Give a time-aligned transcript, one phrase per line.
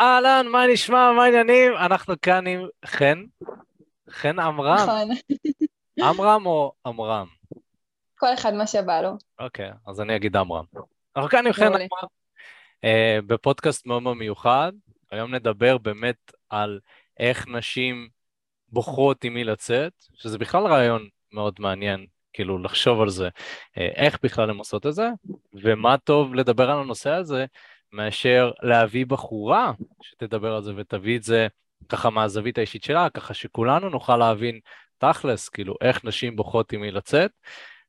[0.00, 1.72] אהלן, מה נשמע, מה העניינים?
[1.76, 3.24] אנחנו כאן עם חן.
[4.10, 4.76] חן עמרם.
[4.76, 5.08] נכון,
[6.00, 7.26] עמרם או עמרם?
[8.18, 9.10] כל אחד מה שבא לו.
[9.38, 10.64] אוקיי, אז אני אגיד עמרם.
[11.16, 11.64] אנחנו כאן עם חן.
[11.64, 11.86] עמרם,
[12.84, 14.72] אה, בפודקאסט מאוד מאוד מיוחד.
[15.10, 16.80] היום נדבר באמת על
[17.18, 18.08] איך נשים
[18.68, 23.28] בוחרות עם מי לצאת, שזה בכלל רעיון מאוד מעניין, כאילו לחשוב על זה,
[23.78, 25.08] אה, איך בכלל הן עושות את זה,
[25.54, 27.46] ומה טוב לדבר על הנושא הזה
[27.92, 29.72] מאשר להביא בחורה
[30.02, 31.46] שתדבר על זה ותביא את זה
[31.88, 34.60] ככה מהזווית האישית שלה, ככה שכולנו נוכל להבין
[34.98, 37.30] תכלס, כאילו איך נשים בוחרות עם מי לצאת.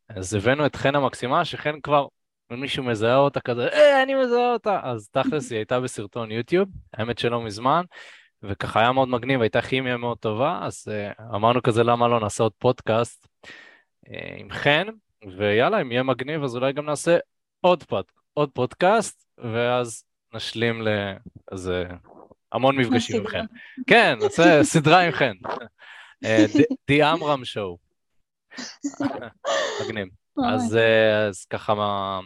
[0.10, 2.08] אז הבאנו את חן המקסימה, שחן כבר,
[2.54, 6.70] אם מישהו מזהה אותה כזה, אה, אני מזהה אותה, אז תכלס היא הייתה בסרטון יוטיוב,
[6.94, 7.84] האמת שלא מזמן,
[8.44, 12.44] וככה היה מאוד מגניב, הייתה כימיה מאוד טובה, אז uh, אמרנו כזה, למה לא נעשה
[12.44, 13.28] עוד פודקאסט
[14.06, 14.88] uh, עם חן,
[15.38, 17.18] ויאללה, אם יהיה מגניב, אז אולי גם נעשה
[17.62, 21.86] עוד, פוד, עוד פודקאסט, ואז נשלים לאיזה
[22.52, 23.28] המון מפגשים עם.
[23.28, 23.45] חן.
[23.88, 25.34] כן, נעשה סדרה עם חן.
[26.25, 26.45] אה,
[26.92, 27.78] The Amram Show.
[29.86, 30.08] מגניב.
[30.45, 32.20] אז, אה, אז ככה מה,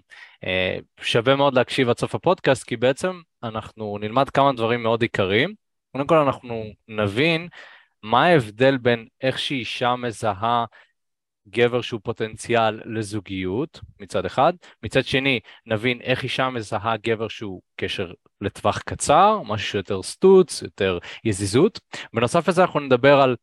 [0.44, 5.54] אה, שווה מאוד להקשיב עד סוף הפודקאסט, כי בעצם אנחנו נלמד כמה דברים מאוד עיקריים.
[5.92, 7.48] קודם כל אנחנו נבין
[8.04, 10.66] מה ההבדל בין איך שאישה מזהה
[11.48, 14.54] גבר שהוא פוטנציאל לזוגיות מצד אחד,
[14.84, 18.12] מצד שני נבין איך אישה מזהה גבר שהוא קשר
[18.42, 21.80] לטווח קצר, משהו שיותר סטוץ, יותר יזיזות.
[22.14, 23.36] בנוסף לזה אנחנו נדבר על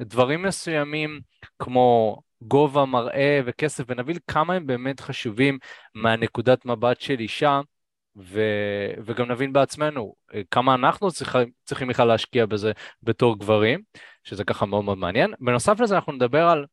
[0.00, 1.20] דברים מסוימים
[1.58, 5.58] כמו גובה, מראה וכסף, ונבין כמה הם באמת חשובים
[5.94, 7.60] מהנקודת מבט של אישה,
[8.16, 8.40] ו...
[9.04, 13.82] וגם נבין בעצמנו אה, כמה אנחנו צריכים, צריכים בכלל להשקיע בזה בתור גברים,
[14.24, 15.34] שזה ככה מאוד מאוד מעניין.
[15.40, 16.64] בנוסף לזה אנחנו נדבר על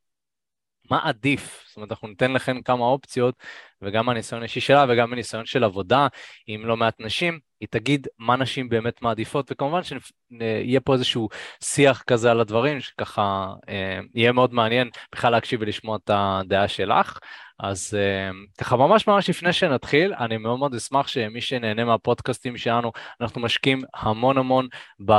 [0.91, 3.35] מה עדיף, זאת אומרת אנחנו ניתן לכם כמה אופציות,
[3.81, 6.07] וגם מהניסיון האישי שלה וגם מהניסיון של עבודה
[6.47, 11.29] עם לא מעט נשים, היא תגיד מה נשים באמת מעדיפות, וכמובן שיהיה פה איזשהו
[11.63, 17.19] שיח כזה על הדברים, שככה אה, יהיה מאוד מעניין בכלל להקשיב ולשמוע את הדעה שלך.
[17.59, 22.91] אז אה, ככה ממש ממש לפני שנתחיל, אני מאוד מאוד אשמח שמי שנהנה מהפודקאסטים שלנו,
[23.21, 24.67] אנחנו משקיעים המון המון
[25.05, 25.11] ב...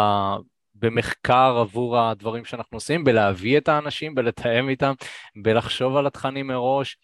[0.83, 4.93] במחקר עבור הדברים שאנחנו עושים, בלהביא את האנשים, בלתאם איתם,
[5.37, 6.97] בלחשוב על התכנים מראש,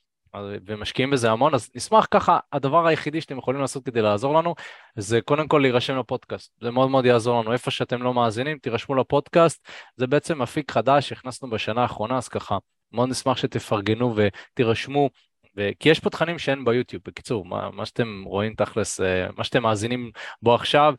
[0.67, 4.55] ומשקיעים בזה המון, אז נשמח ככה, הדבר היחידי שאתם יכולים לעשות כדי לעזור לנו,
[4.97, 8.95] זה קודם כל להירשם לפודקאסט, זה מאוד מאוד יעזור לנו, איפה שאתם לא מאזינים, תירשמו
[8.95, 12.59] לפודקאסט, זה בעצם אפיק חדש שהכנסנו בשנה האחרונה, אז ככה,
[12.93, 15.11] מאוד נשמח שתפרגנו ותירשמו.
[15.57, 19.45] ו- כי יש פה תכנים שאין ביוטיוב, בקיצור, מה, מה שאתם רואים תכלס, אה, מה
[19.45, 20.11] שאתם מאזינים
[20.43, 20.95] בו עכשיו,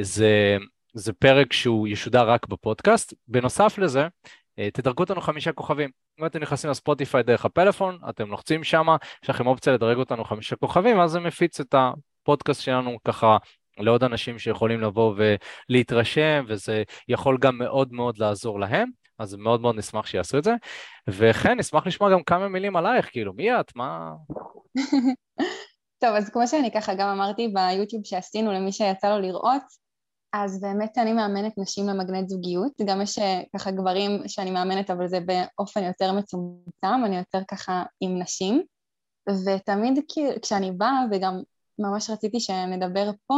[0.00, 0.56] זה
[0.96, 3.14] זה פרק שהוא ישודר רק בפודקאסט.
[3.28, 4.08] בנוסף לזה,
[4.58, 5.90] אה, תדרגו אותנו חמישה כוכבים.
[6.20, 10.56] אם אתם נכנסים לספוטיפיי דרך הפלאפון, אתם לוחצים שמה, יש לכם אופציה לדרג אותנו חמישה
[10.56, 13.36] כוכבים, אז זה מפיץ את הפודקאסט שלנו ככה
[13.78, 15.14] לעוד אנשים שיכולים לבוא
[15.70, 20.54] ולהתרשם, וזה יכול גם מאוד מאוד לעזור להם, אז מאוד מאוד נשמח שיעשו את זה.
[21.08, 23.72] וכן, נשמח לשמוע גם כמה מילים עלייך, כאילו, מי את?
[23.76, 24.12] מה...
[26.02, 29.85] טוב, אז כמו שאני ככה גם אמרתי ביוטיוב שעשינו למי שיצא לו לראות,
[30.32, 35.08] אז באמת אני מאמנת נשים למגנט זוגיות, גם יש אה, ככה גברים שאני מאמנת, אבל
[35.08, 38.62] זה באופן יותר מצומצם, אני יותר ככה עם נשים,
[39.28, 40.04] ותמיד
[40.42, 41.42] כשאני באה, וגם
[41.78, 43.34] ממש רציתי שנדבר פה,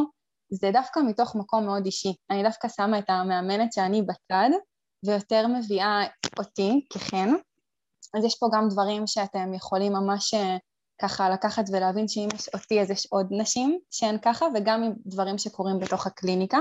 [0.50, 2.14] זה דווקא מתוך מקום מאוד אישי.
[2.30, 4.50] אני דווקא שמה את המאמנת שאני בצד,
[5.06, 6.00] ויותר מביאה
[6.38, 7.28] אותי כחן.
[8.16, 10.56] אז יש פה גם דברים שאתם יכולים ממש אה,
[11.02, 15.38] ככה לקחת ולהבין שאם יש אותי אז יש עוד נשים שהן ככה, וגם עם דברים
[15.38, 16.58] שקורים בתוך הקליניקה.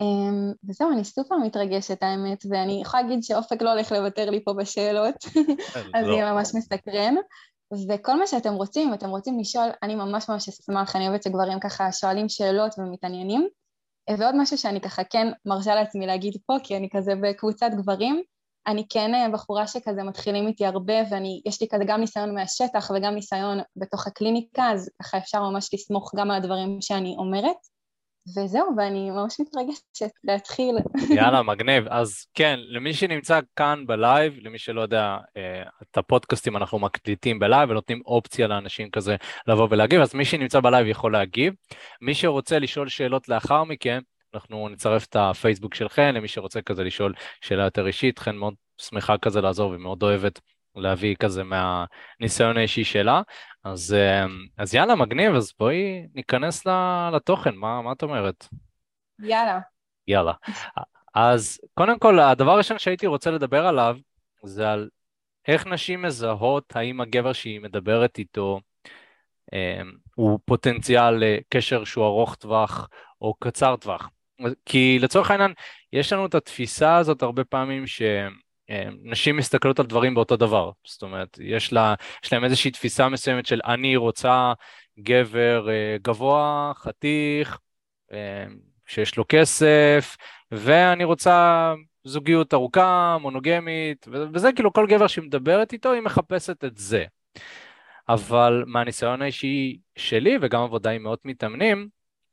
[0.00, 4.52] אמ, וזהו, אני סופר מתרגשת האמת, ואני יכולה להגיד שאופק לא הולך לוותר לי פה
[4.52, 5.14] בשאלות,
[5.94, 6.12] אז לא.
[6.12, 7.14] יהיה ממש מסקרן.
[7.88, 11.60] וכל מה שאתם רוצים, אם אתם רוצים לשאול, אני ממש ממש אשמח, אני אוהבת שגברים
[11.60, 13.48] ככה שואלים שאלות ומתעניינים.
[14.08, 18.22] אה, ועוד משהו שאני ככה כן מרשה לעצמי להגיד פה, כי אני כזה בקבוצת גברים,
[18.68, 23.14] אני כן אה, בחורה שכזה מתחילים איתי הרבה, ויש לי כזה גם ניסיון מהשטח וגם
[23.14, 27.56] ניסיון בתוך הקליניקה, אז ככה אפשר ממש לסמוך גם על הדברים שאני אומרת.
[28.36, 30.76] וזהו, ואני ממש מתרגשת להתחיל.
[31.16, 31.84] יאללה, מגניב.
[31.88, 37.70] אז כן, למי שנמצא כאן בלייב, למי שלא יודע, אה, את הפודקאסטים אנחנו מקליטים בלייב
[37.70, 39.16] ונותנים אופציה לאנשים כזה
[39.46, 41.54] לבוא ולהגיב, אז מי שנמצא בלייב יכול להגיב.
[42.00, 44.00] מי שרוצה לשאול שאלות לאחר מכן,
[44.34, 48.54] אנחנו נצרף את הפייסבוק של חן, למי שרוצה כזה לשאול שאלה יותר אישית, חן מאוד
[48.78, 50.40] שמחה כזה לעזור ומאוד אוהבת
[50.76, 53.22] להביא כזה מהניסיון האישי שלה.
[53.64, 54.26] אז, אה,
[54.58, 56.66] אז יאללה, מגניב, אז בואי ניכנס
[57.12, 58.46] לתוכן, מה, מה את אומרת?
[59.18, 59.60] יאללה.
[60.08, 60.32] יאללה.
[61.14, 63.96] אז קודם כל, הדבר הראשון שהייתי רוצה לדבר עליו,
[64.44, 64.88] זה על
[65.48, 68.60] איך נשים מזהות האם הגבר שהיא מדברת איתו
[69.52, 69.80] אה,
[70.14, 72.88] הוא פוטנציאל לקשר שהוא ארוך טווח
[73.22, 74.10] או קצר טווח.
[74.66, 75.52] כי לצורך העניין,
[75.92, 78.02] יש לנו את התפיסה הזאת הרבה פעמים ש...
[79.02, 81.94] נשים מסתכלות על דברים באותו דבר, זאת אומרת, יש, לה,
[82.24, 84.52] יש להם איזושהי תפיסה מסוימת של אני רוצה
[84.98, 87.58] גבר אה, גבוה, חתיך,
[88.12, 88.44] אה,
[88.86, 90.16] שיש לו כסף,
[90.50, 91.74] ואני רוצה
[92.04, 97.04] זוגיות ארוכה, מונוגמית, וזה כאילו כל גבר שמדברת איתו, היא מחפשת את זה.
[98.08, 101.88] אבל מהניסיון האישי שלי, וגם עבודה עם מאות מתאמנים,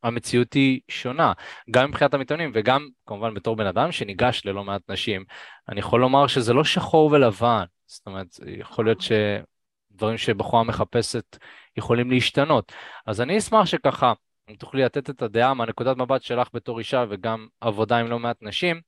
[0.05, 1.33] המציאות היא שונה,
[1.71, 5.23] גם מבחינת המתאמנים וגם כמובן בתור בן אדם שניגש ללא מעט נשים,
[5.69, 11.37] אני יכול לומר שזה לא שחור ולבן, זאת אומרת, יכול להיות שדברים שבחורה מחפשת
[11.77, 12.71] יכולים להשתנות.
[13.05, 14.13] אז אני אשמח שככה,
[14.49, 18.37] אם תוכלי לתת את הדעה מהנקודת מבט שלך בתור אישה וגם עבודה עם לא מעט
[18.41, 18.81] נשים,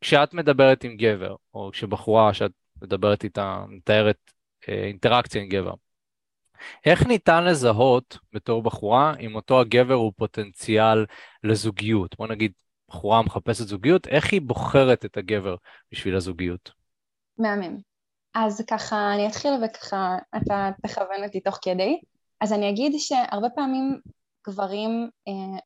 [0.00, 2.52] כשאת מדברת עם גבר, או כשבחורה שאת
[2.82, 4.18] מדברת איתה, מתארת
[4.68, 5.74] אה, אינטראקציה עם גבר,
[6.84, 11.06] איך ניתן לזהות בתור בחורה אם אותו הגבר הוא פוטנציאל
[11.44, 12.16] לזוגיות?
[12.18, 12.52] בוא נגיד,
[12.88, 15.56] בחורה מחפשת זוגיות, איך היא בוחרת את הגבר
[15.92, 16.70] בשביל הזוגיות?
[17.38, 17.76] מהמם.
[18.34, 22.00] אז ככה, אני אתחיל וככה אתה תכוון אותי תוך כדי.
[22.40, 24.00] אז אני אגיד שהרבה פעמים
[24.46, 25.58] גברים אה,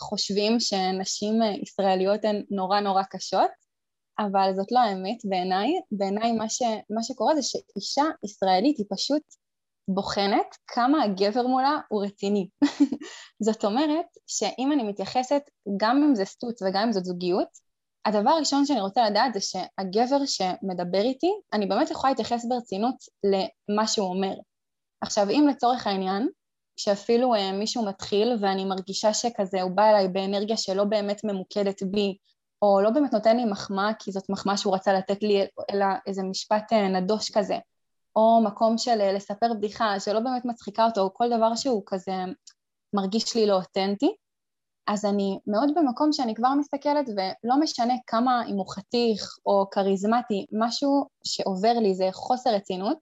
[0.00, 3.50] חושבים שנשים אה, ישראליות הן נורא נורא קשות,
[4.18, 5.68] אבל זאת לא האמת בעיניי.
[5.90, 6.44] בעיניי מה,
[6.90, 9.22] מה שקורה זה שאישה ישראלית היא פשוט
[9.88, 12.48] בוחנת כמה הגבר מולה הוא רציני.
[13.46, 15.42] זאת אומרת שאם אני מתייחסת,
[15.76, 17.48] גם אם זה סטוץ וגם אם זאת זוגיות,
[18.06, 23.86] הדבר הראשון שאני רוצה לדעת זה שהגבר שמדבר איתי, אני באמת יכולה להתייחס ברצינות למה
[23.86, 24.34] שהוא אומר.
[25.00, 26.28] עכשיו, אם לצורך העניין,
[26.76, 32.16] שאפילו uh, מישהו מתחיל ואני מרגישה שכזה הוא בא אליי באנרגיה שלא באמת ממוקדת בי,
[32.62, 36.22] או לא באמת נותן לי מחמאה כי זאת מחמאה שהוא רצה לתת לי, אלא איזה
[36.22, 37.58] משפט uh, נדוש כזה,
[38.16, 42.12] או מקום של אה, לספר בדיחה שלא באמת מצחיקה אותו, או כל דבר שהוא כזה
[42.94, 44.14] מרגיש לי לא אותנטי,
[44.86, 50.46] אז אני מאוד במקום שאני כבר מסתכלת ולא משנה כמה אם הוא חתיך או כריזמטי,
[50.52, 52.98] משהו שעובר לי זה חוסר רצינות,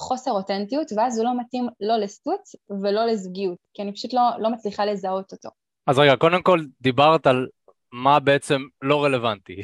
[0.00, 4.50] חוסר אותנטיות, ואז הוא לא מתאים לא לסטוץ ולא לזוגיות, כי אני פשוט לא, לא
[4.50, 5.48] מצליחה לזהות אותו.
[5.86, 7.46] אז רגע, קודם כל דיברת על
[7.92, 9.62] מה בעצם לא רלוונטי.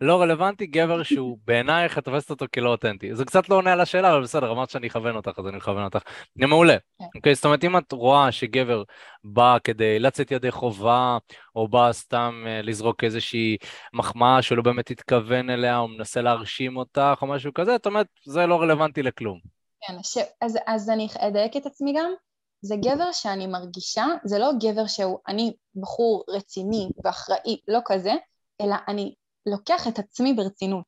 [0.00, 3.14] לא רלוונטי, גבר שהוא בעינייך את תופסת אותו כלא אותנטי.
[3.14, 5.84] זה קצת לא עונה על השאלה, אבל בסדר, אמרת שאני אכוון אותך, אז אני אכוון
[5.84, 5.98] אותך.
[6.40, 6.76] זה מעולה.
[6.98, 7.04] כן.
[7.14, 8.82] אוקיי, זאת אומרת, אם את רואה שגבר
[9.24, 11.18] בא כדי לצאת ידי חובה,
[11.56, 13.56] או בא סתם uh, לזרוק איזושהי
[13.92, 18.46] מחמאה שלא באמת התכוון אליה, או מנסה להרשים אותך, או משהו כזה, זאת אומרת, זה
[18.46, 19.38] לא רלוונטי לכלום.
[19.86, 20.18] כן, ש...
[20.40, 22.12] אז, אז אני אדייק את עצמי גם.
[22.62, 28.12] זה גבר שאני מרגישה, זה לא גבר שהוא, אני בחור רציני ואחראי, לא כזה,
[28.60, 29.14] אלא אני
[29.46, 30.84] לוקח את עצמי ברצינות,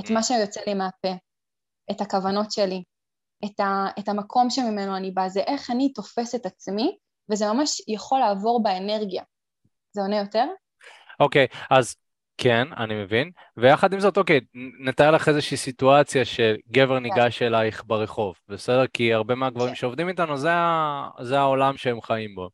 [0.00, 1.12] את מה שיוצא לי מהפה,
[1.90, 2.82] את הכוונות שלי,
[3.44, 6.98] את, ה, את המקום שממנו אני באה, זה איך אני תופס את עצמי,
[7.30, 9.22] וזה ממש יכול לעבור באנרגיה.
[9.92, 10.44] זה עונה יותר?
[11.20, 11.94] אוקיי, okay, אז
[12.38, 14.40] כן, אני מבין, ויחד עם זאת, אוקיי,
[14.84, 17.02] נתאר לך איזושהי סיטואציה שגבר כן.
[17.02, 18.86] ניגש אלייך ברחוב, בסדר?
[18.86, 19.74] כי הרבה מהגברים כן.
[19.74, 20.50] שעובדים איתנו, זה,
[21.22, 22.48] זה העולם שהם חיים בו.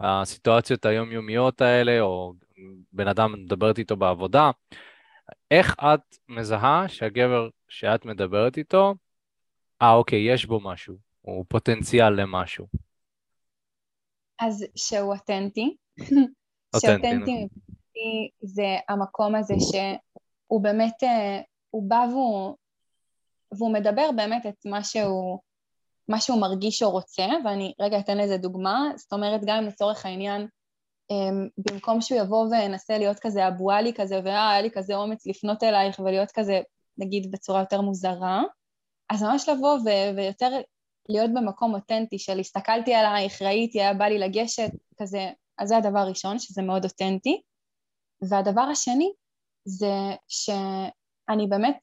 [0.00, 2.32] הסיטואציות היומיומיות האלה, או
[2.92, 4.50] בן אדם מדברת איתו בעבודה,
[5.50, 8.94] איך את מזהה שהגבר שאת מדברת איתו,
[9.82, 12.66] אה אוקיי, יש בו משהו, הוא פוטנציאל למשהו.
[14.40, 15.76] אז שהוא אותנטי.
[16.80, 17.22] שאותנטי נכון.
[17.22, 17.48] מבחינתי
[18.42, 21.40] זה המקום הזה שהוא באמת, אה,
[21.70, 22.56] הוא בא והוא,
[23.52, 25.40] והוא מדבר באמת את מה שהוא,
[26.08, 30.06] מה שהוא מרגיש או רוצה, ואני רגע אתן לזה דוגמה, זאת אומרת גם אם לצורך
[30.06, 30.46] העניין
[31.10, 35.62] אמ, במקום שהוא יבוא וינסה להיות כזה אבואלי כזה, ואה, היה לי כזה אומץ לפנות
[35.62, 36.60] אלייך ולהיות כזה,
[36.98, 38.42] נגיד, בצורה יותר מוזרה,
[39.10, 40.50] אז ממש לבוא ו- ויותר
[41.08, 45.98] להיות במקום אותנטי של הסתכלתי עלייך, ראיתי, היה בא לי לגשת, כזה, אז זה הדבר
[45.98, 47.42] הראשון, שזה מאוד אותנטי.
[48.30, 49.12] והדבר השני
[49.64, 51.78] זה שאני באמת,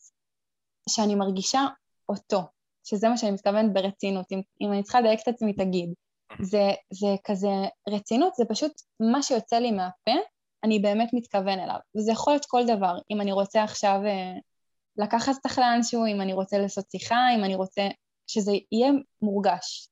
[0.89, 1.61] שאני מרגישה
[2.09, 2.41] אותו,
[2.85, 4.25] שזה מה שאני מתכוונת ברצינות.
[4.31, 5.93] אם, אם אני צריכה לדייק את עצמי, תגיד.
[6.41, 7.49] זה, זה כזה,
[7.89, 10.21] רצינות זה פשוט מה שיוצא לי מהפה,
[10.63, 11.77] אני באמת מתכוון אליו.
[11.97, 14.33] וזה יכול להיות כל דבר, אם אני רוצה עכשיו אה,
[14.97, 17.87] לקחת אותך לאנשהו, אם אני רוצה לעשות שיחה, אם אני רוצה...
[18.27, 19.89] שזה יהיה מורגש.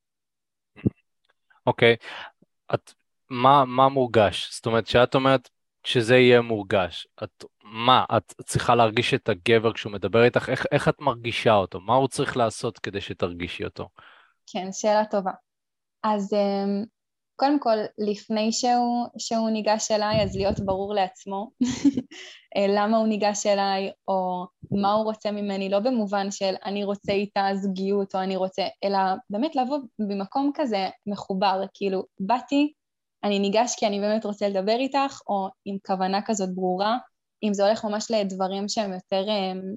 [1.66, 1.96] אוקיי.
[2.72, 2.76] Okay.
[3.30, 4.50] מה, מה מורגש?
[4.54, 5.48] זאת אומרת, כשאת אומרת
[5.84, 10.48] שזה יהיה מורגש, את, מה, את צריכה להרגיש את הגבר כשהוא מדבר איתך?
[10.48, 11.80] איך, איך את מרגישה אותו?
[11.80, 13.88] מה הוא צריך לעשות כדי שתרגישי אותו?
[14.46, 15.32] כן, שאלה טובה.
[16.02, 16.84] אז אמ,
[17.36, 21.50] קודם כל, לפני שהוא, שהוא ניגש אליי, אז להיות ברור לעצמו
[22.56, 27.12] אה, למה הוא ניגש אליי, או מה הוא רוצה ממני, לא במובן של אני רוצה
[27.12, 28.98] איתה זוגיות, או אני רוצה, אלא
[29.30, 32.72] באמת לבוא במקום כזה מחובר, כאילו, באתי,
[33.24, 36.98] אני ניגש כי אני באמת רוצה לדבר איתך, או עם כוונה כזאת ברורה,
[37.42, 39.76] אם זה הולך ממש לדברים שהם יותר um,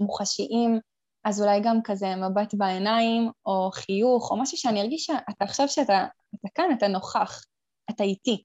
[0.00, 0.80] מוחשיים,
[1.24, 6.06] אז אולי גם כזה מבט בעיניים, או חיוך, או משהו שאני ארגיש שאתה עכשיו שאתה
[6.34, 7.44] אתה כאן, אתה נוכח,
[7.90, 8.42] אתה איתי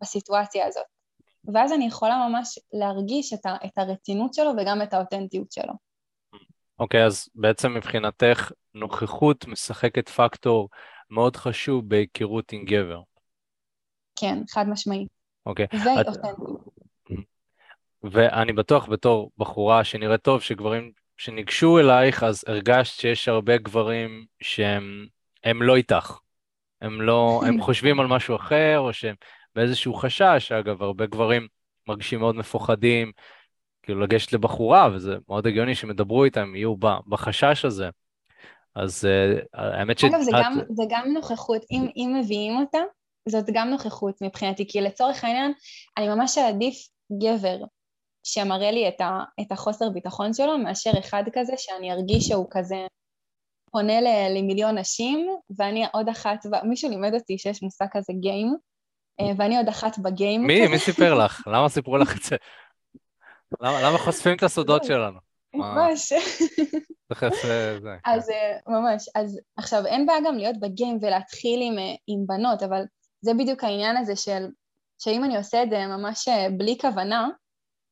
[0.00, 0.86] בסיטואציה הזאת.
[1.54, 5.72] ואז אני יכולה ממש להרגיש את, ה, את הרצינות שלו וגם את האותנטיות שלו.
[6.78, 10.68] אוקיי, okay, אז בעצם מבחינתך נוכחות משחקת פקטור
[11.10, 13.00] מאוד חשוב בהיכרות עם גבר.
[14.20, 15.08] כן, חד משמעית.
[15.46, 15.66] אוקיי.
[15.72, 15.76] Okay.
[15.84, 16.78] ואותנטיות.
[18.02, 25.62] ואני בטוח בתור בחורה שנראית טוב, שגברים שניגשו אלייך, אז הרגשת שיש הרבה גברים שהם
[25.62, 26.18] לא איתך.
[26.80, 29.14] הם לא, הם חושבים על משהו אחר, או שהם
[29.54, 31.46] באיזשהו חשש, אגב, הרבה גברים
[31.88, 33.12] מרגישים מאוד מפוחדים,
[33.82, 36.76] כאילו לגשת לבחורה, וזה מאוד הגיוני שהם ידברו איתם, יהיו
[37.08, 37.88] בחשש הזה.
[38.74, 40.04] אז uh, האמת ש...
[40.04, 42.78] אגב, זה, גם, זה גם נוכחות, אם, אם מביאים אותה,
[43.28, 45.52] זאת גם נוכחות מבחינתי, כי לצורך העניין,
[45.98, 46.88] אני ממש אעדיף
[47.22, 47.58] גבר
[48.24, 52.76] שמראה לי את, ה, את החוסר ביטחון שלו, מאשר אחד כזה שאני ארגיש שהוא כזה
[53.70, 58.56] פונה למיליון נשים, ואני עוד אחת, מישהו לימד אותי שיש מושג כזה גיים,
[59.20, 60.46] אה, ואני עוד אחת בגיים.
[60.46, 60.66] מי?
[60.66, 61.42] מי סיפר לך?
[61.46, 62.36] למה סיפרו לך את זה?
[63.60, 65.18] למה, למה חושפים את הסודות שלנו?
[65.54, 66.12] ממש.
[67.12, 67.96] תכף אה, זה.
[68.04, 72.82] אז אה, ממש, אז עכשיו אין בעיה גם להיות בגיים ולהתחיל עם, עם בנות, אבל
[73.20, 74.46] זה בדיוק העניין הזה של,
[74.98, 77.28] שאם אני עושה את זה ממש בלי כוונה,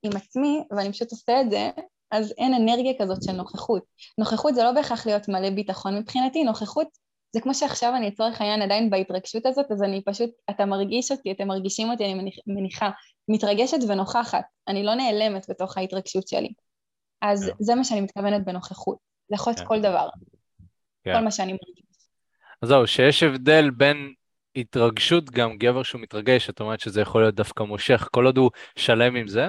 [0.02, 1.70] עם עצמי, ואני פשוט עושה את זה,
[2.10, 3.82] אז אין אנרגיה כזאת של נוכחות.
[4.18, 6.88] נוכחות זה לא בהכרח להיות מלא ביטחון מבחינתי, נוכחות
[7.32, 11.32] זה כמו שעכשיו אני לצורך העניין עדיין בהתרגשות הזאת, אז אני פשוט, אתה מרגיש אותי,
[11.32, 12.90] אתם מרגישים אותי, אני מניחה,
[13.28, 16.52] מתרגשת ונוכחת, אני לא נעלמת בתוך ההתרגשות שלי.
[17.22, 17.46] אז yeah.
[17.46, 17.56] כן.
[17.58, 18.98] זה מה שאני מתכוונת בנוכחות,
[19.30, 19.60] לחוץ yeah.
[19.60, 19.66] כן.
[19.66, 20.64] כל דבר, yeah.
[21.04, 21.14] כן.
[21.14, 21.86] כל מה שאני מרגיש.
[22.62, 24.14] אז זהו, שיש הבדל בין
[24.56, 28.50] התרגשות, גם גבר שהוא מתרגש, את אומרת שזה יכול להיות דווקא מושך, כל עוד הוא
[28.76, 29.48] שלם עם זה,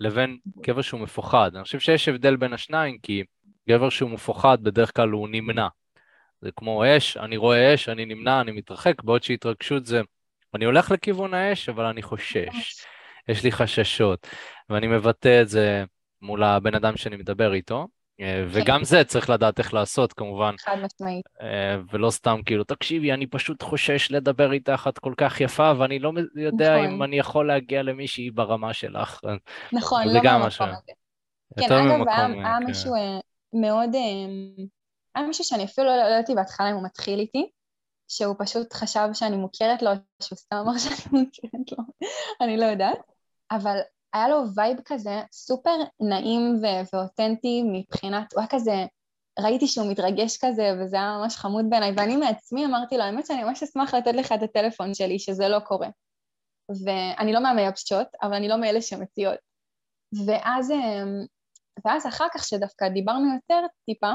[0.00, 1.50] לבין גבר שהוא מפוחד.
[1.54, 3.22] אני חושב שיש הבדל בין השניים, כי
[3.68, 5.68] גבר שהוא מפוחד, בדרך כלל הוא נמנע.
[6.40, 10.00] זה כמו אש, אני רואה אש, אני נמנע, אני מתרחק, בעוד שהתרגשות זה,
[10.54, 12.84] אני הולך לכיוון האש, אבל אני חושש,
[13.28, 14.26] יש לי חששות,
[14.68, 15.84] ואני מבטא את זה
[16.22, 17.88] מול הבן אדם שאני מדבר איתו,
[18.48, 20.54] וגם זה צריך לדעת איך לעשות כמובן.
[20.58, 21.24] חד משמעית.
[21.40, 25.98] אה, ולא סתם כאילו, תקשיבי, אני פשוט חושש לדבר איתך, את כל כך יפה, ואני
[25.98, 26.90] לא יודע נכון.
[26.90, 29.20] אם אני יכול להגיע למישהי ברמה שלך.
[29.72, 30.92] נכון, לא מהמקום הזה.
[31.60, 32.66] כן, אגב, היה כן.
[32.66, 33.18] מישהו אה,
[33.52, 33.90] מאוד
[35.14, 37.50] היה מישהו שאני אפילו לא ידעתי בהתחלה אם הוא מתחיל איתי,
[38.08, 39.90] שהוא פשוט חשב שאני מוכרת לו,
[40.22, 41.84] שהוא סתם אמר שאני מוכרת לו,
[42.42, 42.98] אני לא יודעת,
[43.50, 43.78] אבל
[44.12, 48.86] היה לו וייב כזה סופר נעים ו- ואותנטי מבחינת, הוא היה כזה,
[49.38, 53.44] ראיתי שהוא מתרגש כזה וזה היה ממש חמוד בעיניי, ואני מעצמי אמרתי לו, האמת שאני
[53.44, 55.88] ממש אשמח לתת לך את הטלפון שלי, שזה לא קורה.
[56.84, 59.38] ואני לא מהמייבשות, אבל אני לא מאלה שמציעות.
[60.26, 61.26] ואז, אמ,
[61.84, 64.12] ואז אחר כך, שדווקא דיברנו יותר טיפה,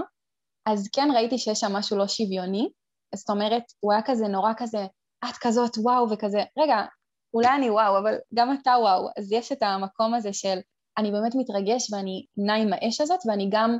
[0.65, 2.69] אז כן ראיתי שיש שם משהו לא שוויוני,
[3.15, 4.85] זאת אומרת, הוא היה כזה נורא כזה,
[5.25, 6.85] את כזאת וואו וכזה, רגע,
[7.33, 10.57] אולי אני וואו, אבל גם אתה וואו, אז יש את המקום הזה של
[10.97, 13.77] אני באמת מתרגש ואני נע עם האש הזאת, ואני גם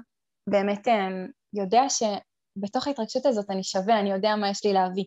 [0.50, 5.04] באמת אמ, יודע שבתוך ההתרגשות הזאת אני שווה, אני יודע מה יש לי להביא.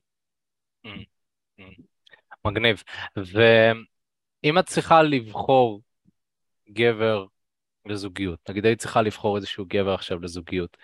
[2.44, 2.82] מגניב.
[3.16, 5.80] ואם את צריכה לבחור
[6.70, 7.26] גבר
[7.86, 10.76] לזוגיות, נגיד היית צריכה לבחור איזשהו גבר עכשיו לזוגיות,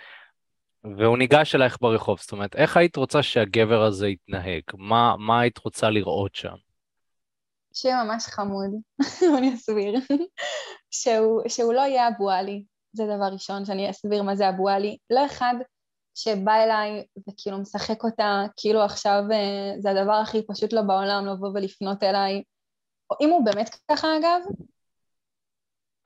[0.85, 4.63] והוא ניגש אלייך ברחוב, זאת אומרת, איך היית רוצה שהגבר הזה יתנהג?
[4.75, 6.66] מה, מה היית רוצה לראות שם?
[7.77, 8.71] שיהיה ממש חמוד,
[9.39, 9.95] אני אסביר.
[10.91, 14.97] שהוא, שהוא לא יהיה אבו עלי, זה דבר ראשון, שאני אסביר מה זה אבו עלי.
[15.11, 15.55] לא אחד
[16.15, 21.49] שבא אליי וכאילו משחק אותה, כאילו עכשיו אה, זה הדבר הכי פשוט לו בעולם לבוא
[21.55, 22.43] ולפנות אליי.
[23.11, 24.41] או אם הוא באמת ככה אגב,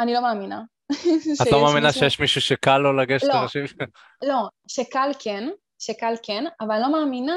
[0.01, 0.63] אני לא מאמינה.
[1.43, 3.65] את לא מאמינה שיש מישהו שקל לו לגשת לא, לאנשים?
[4.29, 5.49] לא, שקל כן,
[5.79, 7.37] שקל כן, אבל אני לא מאמינה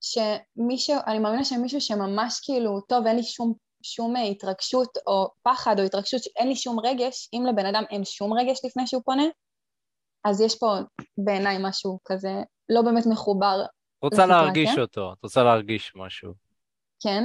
[0.00, 5.84] שמישהו, אני מאמינה שמישהו שממש כאילו, טוב, אין לי שום, שום התרגשות או פחד או
[5.84, 9.24] התרגשות, אין לי שום רגש, אם לבן אדם אין שום רגש לפני שהוא פונה,
[10.24, 10.76] אז יש פה
[11.18, 12.32] בעיניי משהו כזה
[12.68, 13.64] לא באמת מחובר.
[14.02, 16.32] רוצה להרגיש אותו, את רוצה להרגיש משהו.
[17.02, 17.24] כן,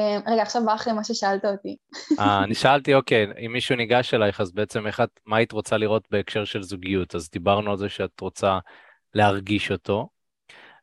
[0.00, 1.76] אמ, רגע, עכשיו ברח לי מה ששאלת אותי.
[2.18, 5.76] אה, אני שאלתי, אוקיי, אם מישהו ניגש אלייך, אז בעצם איך את, מה היית רוצה
[5.76, 7.14] לראות בהקשר של זוגיות?
[7.14, 8.58] אז דיברנו על זה שאת רוצה
[9.14, 10.08] להרגיש אותו,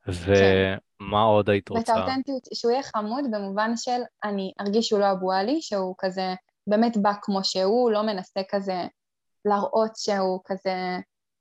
[0.08, 1.14] ומה כן.
[1.14, 1.92] עוד היית רוצה?
[1.92, 6.34] ואת האותנטיות, שהוא יהיה חמוד במובן של אני ארגיש שהוא לא אבו עלי, שהוא כזה
[6.68, 8.82] באמת בא כמו שהוא, לא מנסה כזה
[9.46, 10.98] להראות שהוא כזה,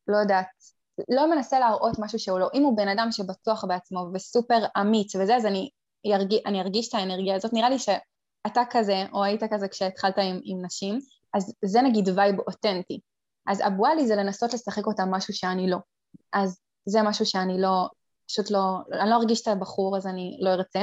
[0.09, 0.47] לא יודעת,
[1.09, 2.49] לא מנסה להראות משהו שהוא לא.
[2.55, 5.71] אם הוא בן אדם שבטוח בעצמו וסופר אמיץ וזה, אז אני
[6.05, 6.35] ירג...
[6.47, 7.52] אני ארגיש את האנרגיה הזאת.
[7.52, 10.99] נראה לי שאתה כזה, או היית כזה כשהתחלת עם, עם נשים,
[11.35, 13.00] אז זה נגיד וייב אותנטי.
[13.47, 15.79] אז אבו עלי זה לנסות לשחק אותה משהו שאני לא.
[16.33, 17.88] אז זה משהו שאני לא,
[18.30, 20.80] פשוט לא, אני לא ארגיש את הבחור אז אני לא ארצה.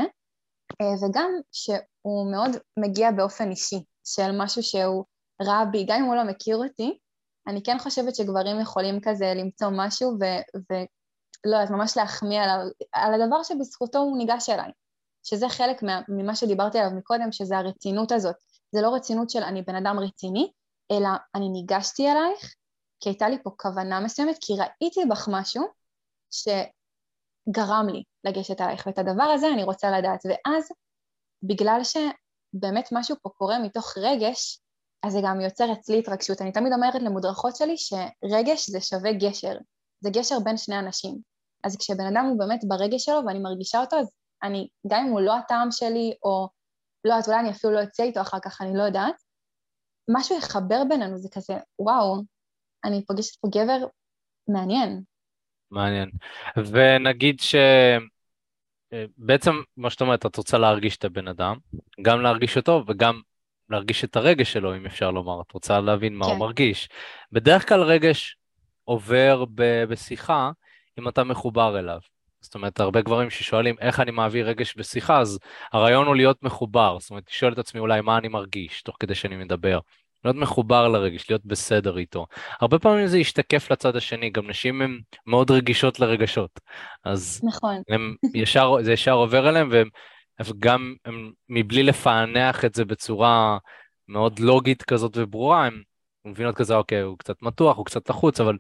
[0.82, 5.06] אה, וגם שהוא מאוד מגיע באופן אישי, של משהו שהוא
[5.42, 6.98] רע בי, גם אם הוא לא מכיר אותי,
[7.48, 13.22] אני כן חושבת שגברים יכולים כזה למצוא משהו ו- ולא, אז ממש להחמיא על, על
[13.22, 14.72] הדבר שבזכותו הוא ניגש אליי.
[15.24, 18.36] שזה חלק מה, ממה שדיברתי עליו מקודם, שזה הרצינות הזאת.
[18.72, 20.52] זה לא רצינות של אני בן אדם רציני,
[20.92, 22.56] אלא אני ניגשתי אלייך,
[23.00, 25.64] כי הייתה לי פה כוונה מסוימת, כי ראיתי בך משהו
[27.50, 30.20] שגרם לי לגשת אלייך, ואת הדבר הזה אני רוצה לדעת.
[30.26, 30.70] ואז,
[31.44, 34.60] בגלל שבאמת משהו פה קורה מתוך רגש,
[35.04, 36.42] אז זה גם יוצר אצלי התרגשות.
[36.42, 39.58] אני תמיד אומרת למודרכות שלי שרגש זה שווה גשר,
[40.00, 41.18] זה גשר בין שני אנשים.
[41.64, 44.12] אז כשבן אדם הוא באמת ברגש שלו ואני מרגישה אותו, אז
[44.44, 46.48] אני, גם אם הוא לא הטעם שלי, או
[47.06, 49.16] לא יודעת, אולי אני אפילו לא אצא איתו אחר כך, אני לא יודעת,
[50.10, 52.22] משהו יחבר בינינו, זה כזה, וואו,
[52.86, 53.88] אני פוגשת פה גבר
[54.48, 55.04] מעניין.
[55.72, 56.10] מעניין.
[56.58, 57.56] ונגיד ש...
[59.18, 61.58] בעצם, מה שאת אומרת, את רוצה להרגיש את הבן אדם,
[62.02, 63.22] גם להרגיש אותו וגם
[63.70, 65.42] להרגיש את הרגש שלו, אם אפשר לומר.
[65.42, 66.32] את רוצה להבין מה כן.
[66.32, 66.90] הוא מרגיש.
[67.32, 68.38] בדרך כלל רגש
[68.84, 70.52] עובר ב- בשיחה
[71.00, 72.00] אם אתה מחובר אליו.
[72.42, 75.40] זאת אומרת, הרבה גברים ששואלים איך אני מעביר רגש בשיחה, אז
[75.74, 76.98] הרעיון הוא להיות מחובר.
[77.00, 79.80] זאת אומרת, לשאול את עצמי אולי מה אני מרגיש, תוך כדי שאני מדבר.
[80.26, 82.26] להיות מחובר לרגש, להיות בסדר איתו.
[82.62, 86.60] הרבה פעמים זה ישתקף לצד השני, גם נשים הן מאוד רגישות לרגשות.
[87.04, 87.82] אז נכון.
[87.90, 89.90] הם ישר, זה ישר עובר אליהם, והם
[90.60, 93.58] גם הם, מבלי לפענח את זה בצורה
[94.08, 95.82] מאוד לוגית כזאת וברורה, הם
[96.26, 98.58] מבינות כזה, אוקיי, הוא קצת מתוח, הוא קצת לחוץ, אבל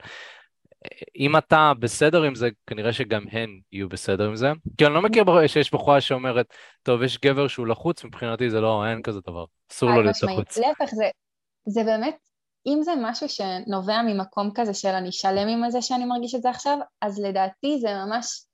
[1.16, 4.52] אם אתה בסדר עם זה, כנראה שגם הן יהיו בסדר עם זה.
[4.78, 8.86] כי אני לא מכיר שיש בחורה שאומרת, טוב, יש גבר שהוא לחוץ, מבחינתי זה לא,
[8.88, 10.58] אין כזה דבר, אסור לו להיות לחוץ.
[10.58, 11.06] להפך, זה,
[11.68, 12.18] זה באמת,
[12.68, 16.50] אם זה משהו שנובע ממקום כזה של אני שלם עם זה שאני מרגיש את זה
[16.50, 18.46] עכשיו, אז לדעתי זה ממש,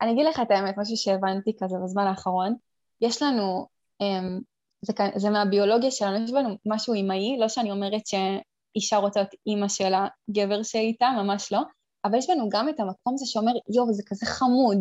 [0.00, 2.54] אני אגיד לך את האמת, משהו שהבנתי כזה בזמן האחרון,
[3.00, 3.66] יש לנו,
[4.00, 4.40] אמ,
[4.82, 9.68] זה, זה מהביולוגיה שלנו, יש לנו משהו אימהי, לא שאני אומרת שאישה רוצה להיות אימא
[9.68, 11.60] של הגבר שאיתה, ממש לא,
[12.04, 14.78] אבל יש לנו גם את המקום הזה שאומר, יואו, זה כזה חמוד.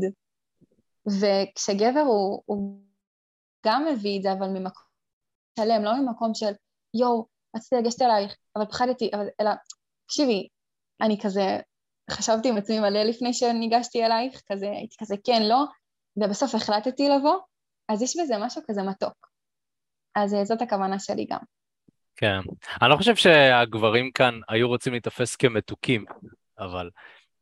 [1.06, 2.80] וכשגבר הוא, הוא
[3.66, 4.84] גם מביא את זה, אבל ממקום
[5.60, 6.52] שלם, לא ממקום של,
[6.94, 9.52] יואו, רציתי לגשת אלייך, אבל פחדתי, אבל, אלא,
[10.06, 10.48] תקשיבי,
[11.02, 11.60] אני כזה,
[12.12, 15.64] חשבתי עם עצמי מלא לפני שניגשתי אלייך, כזה, הייתי כזה כן, לא,
[16.18, 17.40] ובסוף החלטתי לבוא,
[17.90, 19.28] אז יש בזה משהו כזה מתוק.
[20.16, 21.40] אז אה, זאת הכוונה שלי גם.
[22.16, 22.40] כן.
[22.82, 26.06] אני לא חושב שהגברים כאן היו רוצים להיתפס כמתוקים,
[26.60, 26.90] אבל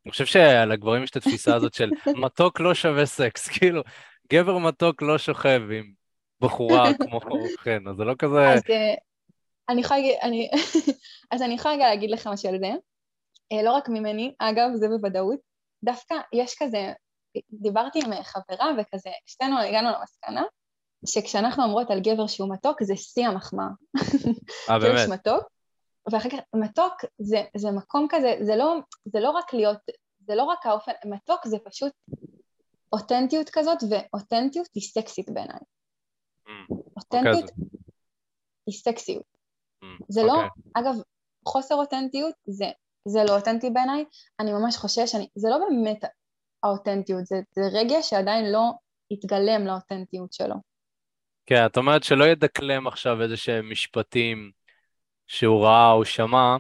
[0.05, 1.89] אני חושב שלגברים יש את התפיסה הזאת של
[2.23, 3.81] מתוק לא שווה סקס, כאילו,
[4.31, 5.91] גבר מתוק לא שוכב עם
[6.41, 7.19] בחורה כמו
[7.59, 8.53] חן, אז זה לא כזה...
[8.53, 8.95] אז אה,
[9.69, 10.49] אני יכולה להגיד, אני...
[11.31, 12.71] אז אני יכולה רגע להגיד לך משהו על זה.
[13.51, 15.39] אה, לא רק ממני, אגב, זה בוודאות.
[15.83, 16.93] דווקא יש כזה,
[17.51, 20.43] דיברתי עם חברה וכזה, שתינו הגענו למסקנה,
[21.05, 23.67] שכשאנחנו אומרות על גבר שהוא מתוק, זה שיא המחמאה.
[24.69, 25.05] אה, באמת?
[25.05, 25.43] גבר מתוק,
[26.11, 29.79] ואחר כך מתוק זה, זה מקום כזה, זה לא, זה לא רק להיות,
[30.19, 31.93] זה לא רק האופן, מתוק זה פשוט
[32.93, 35.59] אותנטיות כזאת, ואותנטיות היא סקסית בעיניי.
[36.47, 37.53] Mm, אותנטיות okay.
[38.67, 39.38] היא סקסיות.
[40.07, 40.23] זה.
[40.23, 40.49] לא, אוקיי.
[40.73, 40.93] אגב,
[41.47, 42.65] חוסר אותנטיות זה,
[43.05, 44.05] זה לא אותנטי בעיניי,
[44.39, 46.03] אני ממש חושש, אני, זה לא באמת
[46.63, 48.71] האותנטיות, זה, זה רגע שעדיין לא
[49.11, 50.55] התגלם לאותנטיות שלו.
[51.45, 54.51] כן, את אומרת שלא ידקלם עכשיו איזה שהם משפטים
[55.27, 56.57] שהוא ראה או שמע,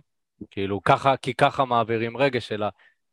[0.51, 2.67] כאילו ככה, כי ככה מעבירים רגש, אלא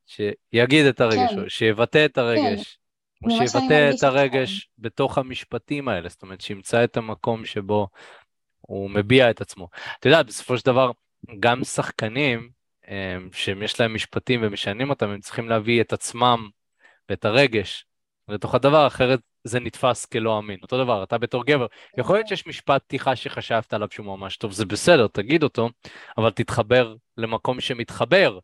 [0.06, 1.48] שיגיד את הרגש, כן.
[1.48, 2.78] שיבטא את הרגש,
[3.20, 3.30] כן.
[3.30, 4.82] או שיבטא את הרגש כן.
[4.82, 7.88] בתוך המשפטים האלה, זאת אומרת שימצא את המקום שבו
[8.66, 9.68] הוא מביע את עצמו.
[9.98, 10.90] אתה יודע, בסופו של דבר,
[11.40, 12.48] גם שחקנים,
[13.32, 16.48] שיש להם משפטים ומשנים אותם, הם צריכים להביא את עצמם
[17.08, 17.84] ואת הרגש
[18.28, 20.58] לתוך הדבר, אחרת זה נתפס כלא אמין.
[20.62, 21.66] אותו דבר, אתה בתור גבר,
[21.98, 25.70] יכול להיות שיש משפט פתיחה שחשבת עליו שהוא ממש טוב, זה בסדר, תגיד אותו,
[26.18, 28.38] אבל תתחבר למקום שמתחבר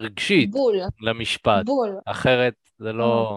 [0.00, 0.76] רגשית בול.
[1.00, 1.64] למשפט.
[1.64, 1.90] בול.
[2.06, 3.36] אחרת זה לא...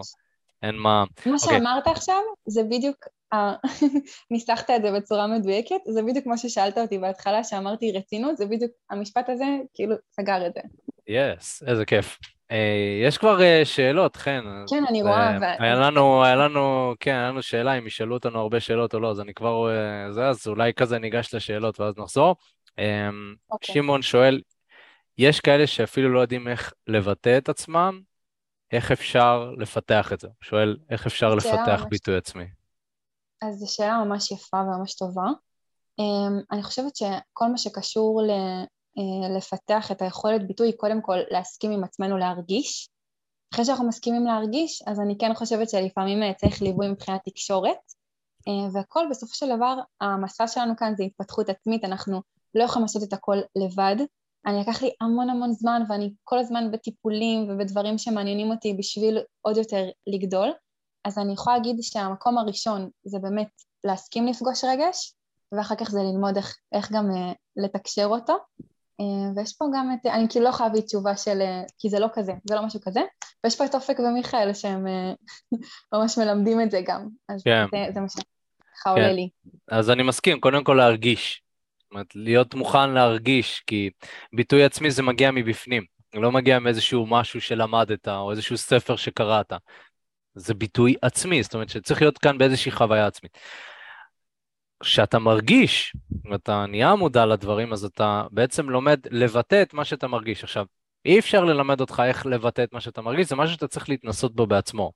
[0.62, 1.04] אין מה...
[1.04, 1.42] מה okay.
[1.42, 1.58] אוקיי.
[1.58, 2.96] שאמרת עכשיו, זה בדיוק,
[4.30, 8.70] ניסחת את זה בצורה מדויקת, זה בדיוק כמו ששאלת אותי בהתחלה, שאמרתי רצינות, זה בדיוק,
[8.90, 9.44] המשפט הזה
[9.74, 10.60] כאילו סגר את זה.
[11.08, 12.18] יס, yes, איזה כיף.
[12.50, 14.44] אה, יש כבר אה, שאלות, חן.
[14.70, 15.38] כן, אני רואה.
[15.58, 19.10] היה לנו, היה לנו, כן, היה לנו שאלה אם ישאלו אותנו הרבה שאלות או לא,
[19.10, 22.36] אז אני כבר רואה זה, אז אולי כזה ניגש לשאלות ואז נחזור.
[22.78, 23.74] אמ, אוקיי.
[23.74, 24.40] שמעון שואל,
[25.18, 28.00] יש כאלה שאפילו לא יודעים איך לבטא את עצמם,
[28.72, 30.26] איך אפשר לפתח את זה?
[30.26, 32.44] הוא שואל, איך אפשר לפתח ביטוי עצמי?
[33.42, 35.26] אז זו שאלה ממש יפה וממש טובה.
[35.98, 38.30] אמ, אני חושבת שכל מה שקשור ל,
[38.98, 42.88] אה, לפתח את היכולת ביטוי, קודם כל להסכים עם עצמנו להרגיש.
[43.54, 47.78] אחרי שאנחנו מסכימים להרגיש, אז אני כן חושבת שלפעמים אה, צריך ליווי מבחינת תקשורת,
[48.48, 52.22] אה, והכל בסופו של דבר, המסע שלנו כאן זה התפתחות עצמית, אנחנו
[52.54, 53.96] לא יכולים לעשות את הכל לבד.
[54.46, 59.56] אני לקח לי המון המון זמן ואני כל הזמן בטיפולים ובדברים שמעניינים אותי בשביל עוד
[59.56, 60.52] יותר לגדול,
[61.04, 63.48] אז אני יכולה להגיד שהמקום הראשון זה באמת
[63.84, 65.14] להסכים לפגוש רגש,
[65.52, 68.36] ואחר כך זה ללמוד איך, איך גם uh, לתקשר אותו.
[69.00, 69.04] Uh,
[69.36, 72.06] ויש פה גם את, אני כאילו לא יכולה להביא תשובה של, uh, כי זה לא
[72.14, 73.00] כזה, זה לא משהו כזה,
[73.44, 75.58] ויש פה את אופק ומיכאל שהם uh,
[75.92, 77.64] ממש מלמדים את זה גם, אז כן.
[77.72, 78.24] זה, זה מה שככה
[78.84, 78.90] כן.
[78.90, 79.28] עולה לי.
[79.70, 81.42] אז אני מסכים, קודם כל להרגיש,
[81.92, 83.90] אומרת, להיות מוכן להרגיש, כי
[84.32, 89.52] ביטוי עצמי זה מגיע מבפנים, לא מגיע מאיזשהו משהו שלמדת או איזשהו ספר שקראת.
[90.34, 93.38] זה ביטוי עצמי, זאת אומרת שצריך להיות כאן באיזושהי חוויה עצמית.
[94.82, 95.96] כשאתה מרגיש,
[96.30, 100.44] ואתה נהיה מודע לדברים, אז אתה בעצם לומד לבטא את מה שאתה מרגיש.
[100.44, 100.66] עכשיו,
[101.04, 104.34] אי אפשר ללמד אותך איך לבטא את מה שאתה מרגיש, זה משהו שאתה צריך להתנסות
[104.34, 104.92] בו בעצמו.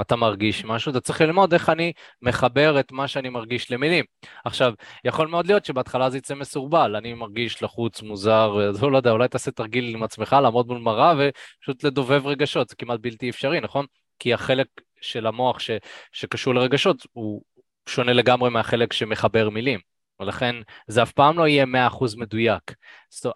[0.00, 4.04] אתה מרגיש משהו, אתה צריך ללמוד איך אני מחבר את מה שאני מרגיש למילים.
[4.44, 4.72] עכשיו,
[5.04, 9.50] יכול מאוד להיות שבהתחלה זה יצא מסורבל, אני מרגיש לחוץ, מוזר, לא יודע, אולי תעשה
[9.50, 13.86] תרגיל עם עצמך, לעמוד מול מראה ופשוט לדובב רגשות, זה כמעט בלתי אפשרי, נכון?
[14.18, 14.66] כי החלק
[15.00, 15.70] של המוח ש,
[16.12, 17.42] שקשור לרגשות הוא
[17.88, 19.80] שונה לגמרי מהחלק שמחבר מילים.
[20.20, 20.56] ולכן
[20.86, 22.74] זה אף פעם לא יהיה 100% מדויק.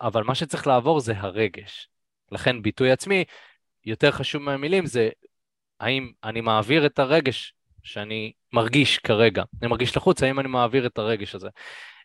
[0.01, 1.88] אבל מה שצריך לעבור זה הרגש.
[2.33, 3.25] לכן ביטוי עצמי,
[3.85, 5.11] יותר חשוב מהמילים זה
[5.83, 9.42] האם אני מעביר את הרגש שאני מרגיש כרגע.
[9.62, 11.49] אני מרגיש לחוץ, האם אני מעביר את הרגש הזה.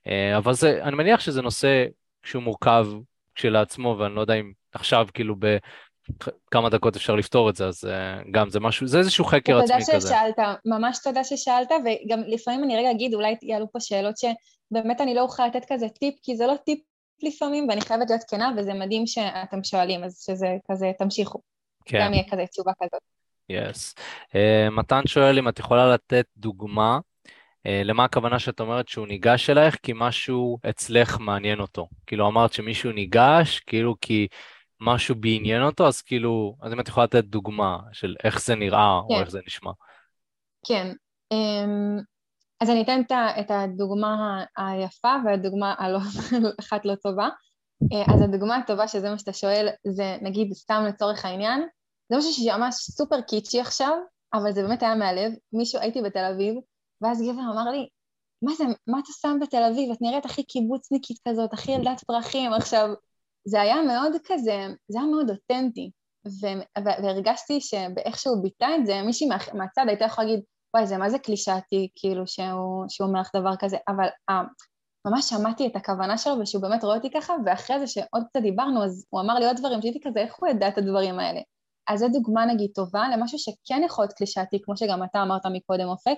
[0.08, 1.86] אה, אבל זה, אני מניח שזה נושא
[2.24, 2.88] שהוא מורכב
[3.36, 5.36] כשלעצמו, ואני לא יודע אם עכשיו כאילו
[6.52, 9.78] כמה דקות אפשר לפתור את זה, אז uh, גם זה משהו, זה איזשהו חקר עצמי
[9.82, 9.92] כזה.
[9.92, 15.02] תודה ששאלת, ממש תודה ששאלת, וגם לפעמים אני רגע אגיד, אולי יעלו פה שאלות שבאמת
[15.02, 16.80] אני לא אוכל לתת כזה טיפ, כי זה לא טיפ
[17.24, 21.40] לפעמים, ואני חייבת להיות כנה, וזה מדהים שאתם שואלים, אז שזה כזה, תמשיכו.
[21.86, 22.00] כן.
[22.02, 23.17] גם יהיה כזה תשובה כזאת.
[23.50, 23.96] יס.
[23.98, 24.02] Yes.
[24.34, 29.50] Uh, מתן שואל אם את יכולה לתת דוגמה uh, למה הכוונה שאת אומרת שהוא ניגש
[29.50, 31.88] אלייך, כי משהו אצלך מעניין אותו.
[32.08, 34.28] כאילו אמרת שמישהו ניגש, כאילו כי...
[34.82, 39.00] משהו בעניין אותו, אז כאילו, אז אם את יכולה לתת דוגמה של איך זה נראה
[39.10, 39.16] כן.
[39.16, 39.72] או איך זה נשמע.
[40.68, 40.94] כן,
[41.32, 41.98] אמ,
[42.62, 43.02] אז אני אתן
[43.40, 46.00] את הדוגמה היפה והדוגמה הלא,
[46.60, 47.30] אחת לא טובה.
[47.94, 51.68] אה, אז הדוגמה הטובה, שזה מה שאתה שואל, זה נגיד סתם לצורך העניין,
[52.10, 53.98] זה משהו שממש סופר קיצ'י עכשיו,
[54.34, 55.32] אבל זה באמת היה מהלב.
[55.54, 56.56] מישהו, הייתי בתל אביב,
[57.02, 57.88] ואז גבר אמר לי,
[58.42, 59.92] מה זה, מה אתה שם בתל אביב?
[59.92, 62.54] את נראית הכי קיבוצניקית כזאת, הכי ילדת פרחים.
[62.54, 62.90] עכשיו,
[63.46, 65.92] זה היה מאוד כזה, זה היה מאוד אותנטי,
[66.28, 70.44] ו- והרגשתי שבאיך שהוא ביטא את זה, מישהי מה- מהצד הייתה יכולה להגיד,
[70.76, 74.34] וואי, זה מה זה קלישאתי, כאילו, שהוא, שהוא אומר לך דבר כזה, אבל uh,
[75.08, 78.84] ממש שמעתי את הכוונה שלו ושהוא באמת רואה אותי ככה, ואחרי זה שעוד קצת דיברנו,
[78.84, 81.42] אז הוא אמר לי עוד דברים שהייתי כזה, איך הוא ידע את הדברים האלה?
[81.88, 85.88] אז זו דוגמה נגיד טובה למשהו שכן יכול להיות קלישאתי, כמו שגם אתה אמרת מקודם,
[85.88, 86.18] אופק,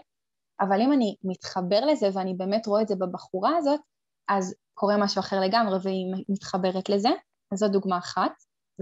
[0.62, 3.80] אבל אם אני מתחבר לזה ואני באמת רואה את זה בבחורה הזאת,
[4.28, 7.10] אז קורה משהו אחר לגמרי והיא מתחברת לזה,
[7.52, 8.32] אז זו דוגמה אחת.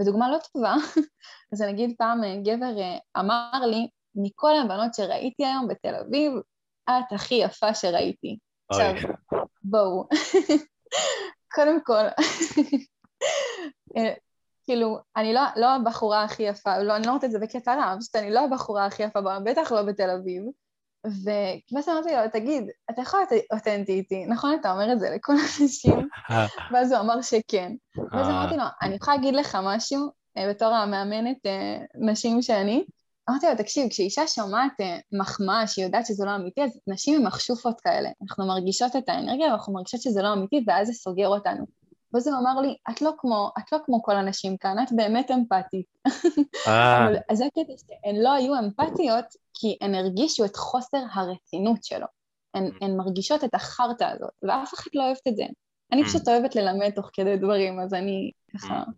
[0.00, 0.74] ודוגמה לא טובה,
[1.52, 6.32] אז נגיד פעם אה, גבר אה, אמר לי, מכל הבנות שראיתי היום בתל אביב,
[6.90, 8.38] את הכי יפה שראיתי.
[8.70, 8.92] עכשיו,
[9.62, 10.08] בואו.
[11.54, 12.04] קודם כל,
[13.96, 14.14] אה,
[14.68, 17.94] כאילו, אני לא, לא הבחורה הכי יפה, לא, אני לא אומרת את זה בקטע רע,
[18.00, 20.42] פשוט אני לא הבחורה הכי יפה, בטח לא בתל אביב,
[21.04, 25.32] ואז אמרתי לו, תגיד, אתה יכול להיות אותנטי איתי, נכון אתה אומר את זה לכל
[25.32, 26.08] האנשים?
[26.72, 27.72] ואז הוא אמר שכן.
[28.12, 32.84] ואז אמרתי לו, אני יכולה להגיד לך משהו, אה, בתור המאמנת אה, נשים שאני,
[33.30, 37.26] אמרתי לו, תקשיב, כשאישה שומעת אה, מחמאה שהיא יודעת שזה לא אמיתי, אז נשים הן
[37.26, 38.10] מחשופות כאלה.
[38.22, 41.77] אנחנו מרגישות את האנרגיה, ואנחנו מרגישות שזה לא אמיתי, ואז זה סוגר אותנו.
[42.14, 45.30] ואז הוא אמר לי, את לא כמו, את לא כמו כל הנשים כאן, את באמת
[45.30, 45.86] אמפתית.
[46.66, 52.06] אבל זה הקטע שהן לא היו אמפתיות, כי הן הרגישו את חוסר הרצינות שלו.
[52.54, 52.84] הן, mm.
[52.84, 55.44] הן מרגישות את החרטא הזאת, ואף אחד לא אוהבת את זה.
[55.92, 56.04] אני mm.
[56.04, 58.82] פשוט אוהבת ללמד תוך כדי דברים, אז אני ככה...
[58.82, 58.92] Mm.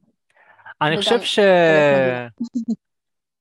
[0.81, 1.39] אני חושב ש...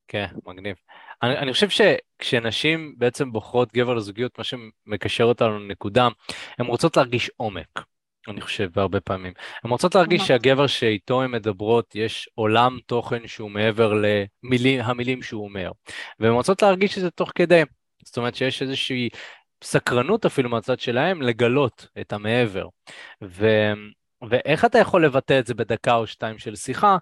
[0.08, 0.76] כן, מגניב.
[1.22, 6.08] אני, אני חושב שכשנשים בעצם בוחרות גבר לזוגיות, מה שמקשר אותנו לנקודה,
[6.58, 7.80] הן רוצות להרגיש עומק.
[8.28, 9.32] אני חושב, בהרבה פעמים.
[9.64, 13.92] הן רוצות להרגיש שהגבר שאיתו הן מדברות, יש עולם תוכן שהוא מעבר
[14.42, 15.70] למילים שהוא אומר.
[16.18, 17.62] והן רוצות להרגיש את זה תוך כדי.
[18.04, 19.08] זאת אומרת שיש איזושהי
[19.64, 22.66] סקרנות אפילו מהצד שלהם לגלות את המעבר.
[23.24, 23.46] ו...
[24.30, 26.96] ואיך אתה יכול לבטא את זה בדקה או שתיים של שיחה?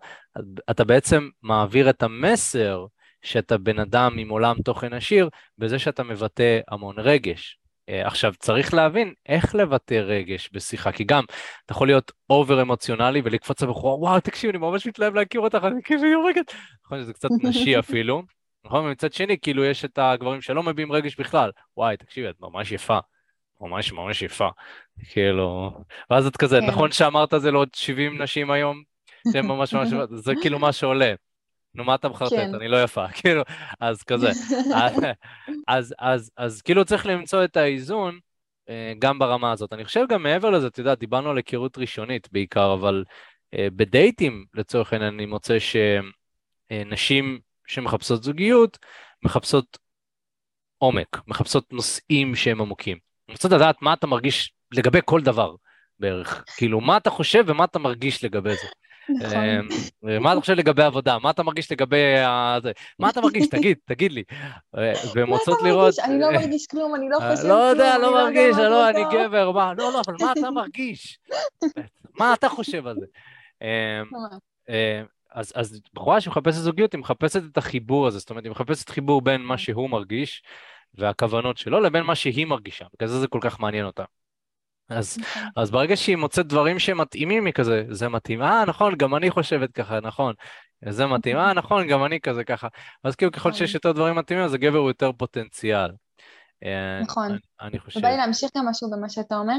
[0.70, 2.86] אתה בעצם מעביר את המסר
[3.22, 5.28] שאתה בן אדם עם עולם תוכן עשיר,
[5.58, 7.58] בזה שאתה מבטא המון רגש.
[7.88, 11.24] אה, עכשיו, צריך להבין איך לבטא רגש בשיחה, כי גם
[11.64, 15.82] אתה יכול להיות אובר אמוציונלי ולקפוץ לבחורה, וואו, תקשיב, אני ממש מתלהב להכיר אותך, אני
[15.82, 16.54] כאילו הורגת.
[16.84, 18.22] נכון שזה קצת נשי אפילו,
[18.64, 18.84] נכון?
[18.84, 21.50] ומצד שני, כאילו יש את הגברים שלא מביעים רגש בכלל.
[21.76, 22.98] וואי, תקשיבי, את ממש יפה.
[23.60, 24.48] ממש ממש יפה.
[25.10, 25.70] כאילו,
[26.10, 26.66] ואז את כזה, כן.
[26.66, 28.82] נכון שאמרת זה לעוד 70 נשים היום?
[29.32, 31.14] שהן ממש ממש, זה כאילו מה שעולה.
[31.78, 32.32] נו, מה אתה מחרטט?
[32.32, 32.54] כן.
[32.54, 33.42] אני לא יפה, כאילו,
[33.80, 34.30] אז כזה.
[34.74, 34.94] אז,
[35.68, 38.18] אז, אז, אז כאילו צריך למצוא את האיזון
[38.68, 39.72] אה, גם ברמה הזאת.
[39.72, 43.04] אני חושב גם מעבר לזה, אתה יודע, דיברנו על היכרות ראשונית בעיקר, אבל
[43.54, 45.56] אה, בדייטים, לצורך העניין, אני מוצא
[46.70, 48.78] שנשים שמחפשות זוגיות,
[49.22, 49.78] מחפשות
[50.78, 52.98] עומק, מחפשות נושאים שהם עמוקים.
[53.28, 55.54] אני רוצה לדעת מה אתה מרגיש לגבי כל דבר
[55.98, 56.44] בערך.
[56.56, 58.68] כאילו, מה אתה חושב ומה אתה מרגיש לגבי זה.
[59.10, 59.44] נכון.
[60.08, 61.18] אמ, מה אתה חושב לגבי עבודה?
[61.18, 62.58] מה אתה מרגיש לגבי ה...
[62.98, 63.48] מה אתה מרגיש?
[63.54, 64.22] תגיד, תגיד לי.
[65.14, 65.94] והן רוצות לראות...
[66.04, 67.58] אני לא מרגיש כלום, אני לא חושב כלום.
[67.58, 69.74] לא יודע, לא מרגיש, לא, אני גבר, מה?
[69.74, 71.18] לא, לא, אבל מה אתה מרגיש?
[72.18, 73.06] מה אתה חושב על זה?
[73.62, 73.68] אמ,
[74.68, 78.88] אמ, אז, אז בחורה שמחפשת זוגיות, היא מחפשת את החיבור הזה, זאת אומרת, היא מחפשת
[78.88, 80.42] חיבור בין מה שהוא מרגיש
[80.94, 84.04] והכוונות שלו לבין מה שהיא מרגישה, בגלל זה זה כל כך מעניין אותה.
[84.88, 85.42] אז, נכון.
[85.56, 89.72] אז ברגע שהיא מוצאת דברים שמתאימים היא כזה, זה מתאים, אה נכון, גם אני חושבת
[89.72, 90.34] ככה, נכון,
[90.88, 92.68] זה מתאים, אה נכון, גם אני כזה ככה.
[93.04, 93.76] אז כאילו ככל שיש נכון.
[93.76, 95.90] יותר דברים מתאימים, אז הגבר הוא יותר פוטנציאל.
[96.64, 97.30] אה, נכון.
[97.30, 98.00] אני, אני חושב...
[98.00, 99.56] ובא לי להמשיך גם משהו במה שאתה אומר,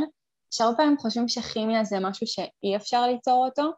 [0.51, 3.71] שהרבה פעמים חושבים שכימיה זה משהו שאי אפשר ליצור אותו,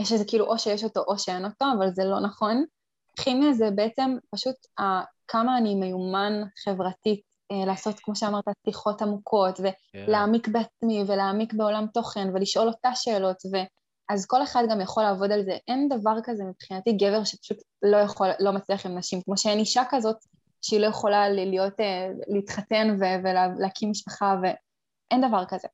[0.00, 2.64] שזה כאילו או שיש אותו או שאין אותו, אבל זה לא נכון.
[3.16, 4.56] כימיה זה בעצם פשוט
[5.28, 6.32] כמה אני מיומן
[6.64, 7.29] חברתית
[7.66, 10.04] לעשות, כמו שאמרת, שיחות עמוקות, כן.
[10.08, 10.50] ולהעמיק yeah.
[10.50, 13.56] בעצמי, ולהעמיק בעולם תוכן, ולשאול אותה שאלות, ו...
[14.08, 15.56] אז כל אחד גם יכול לעבוד על זה.
[15.68, 19.82] אין דבר כזה מבחינתי גבר שפשוט לא יכול, לא מצליח עם נשים, כמו שאין אישה
[19.90, 20.16] כזאת
[20.62, 25.68] שהיא לא יכולה להיות, אה, להתחתן ו- ולהקים משפחה, ואין דבר כזה.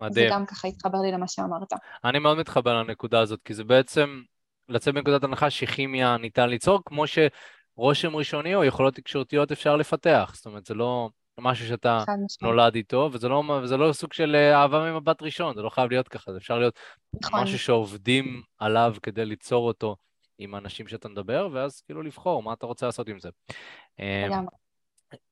[0.00, 0.28] מדהים.
[0.28, 1.72] זה גם ככה התחבר לי למה שאמרת.
[2.04, 4.22] אני מאוד מתחבר לנקודה הזאת, כי זה בעצם
[4.68, 7.06] לצאת מנקודת הנחה שכימיה ניתן ליצור, כמו
[7.78, 10.32] שרושם ראשוני או יכולות תקשורתיות אפשר לפתח.
[10.34, 11.10] זאת אומרת, זה לא
[11.40, 12.04] משהו שאתה
[12.42, 15.90] נולד איתו, וזה לא, וזה לא סוג של אה, אהבה ממבט ראשון, זה לא חייב
[15.90, 16.78] להיות ככה, זה אפשר להיות
[17.22, 17.42] נכון.
[17.42, 19.96] משהו שעובדים עליו כדי ליצור אותו
[20.38, 23.28] עם האנשים שאתה מדבר, ואז כאילו לבחור מה אתה רוצה לעשות עם זה.
[24.00, 24.26] אה,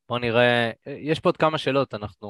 [0.09, 2.29] בוא נראה, אה, יש פה עוד כמה שאלות, אנחנו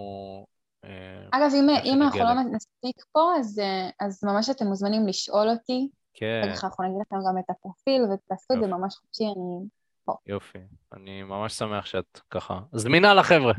[1.30, 3.60] אגב, אם, אם אנחנו לא נספיק פה, אז,
[4.00, 5.88] אז ממש אתם מוזמנים לשאול אותי.
[6.14, 6.42] כן.
[6.44, 9.66] אנחנו נגיד לכם גם את הפרופיל, ותעשו את זה ממש חופשי, אני
[10.06, 10.12] פה.
[10.26, 10.58] יופי.
[10.92, 13.52] אני ממש שמח שאת ככה זמינה לחבר'ה.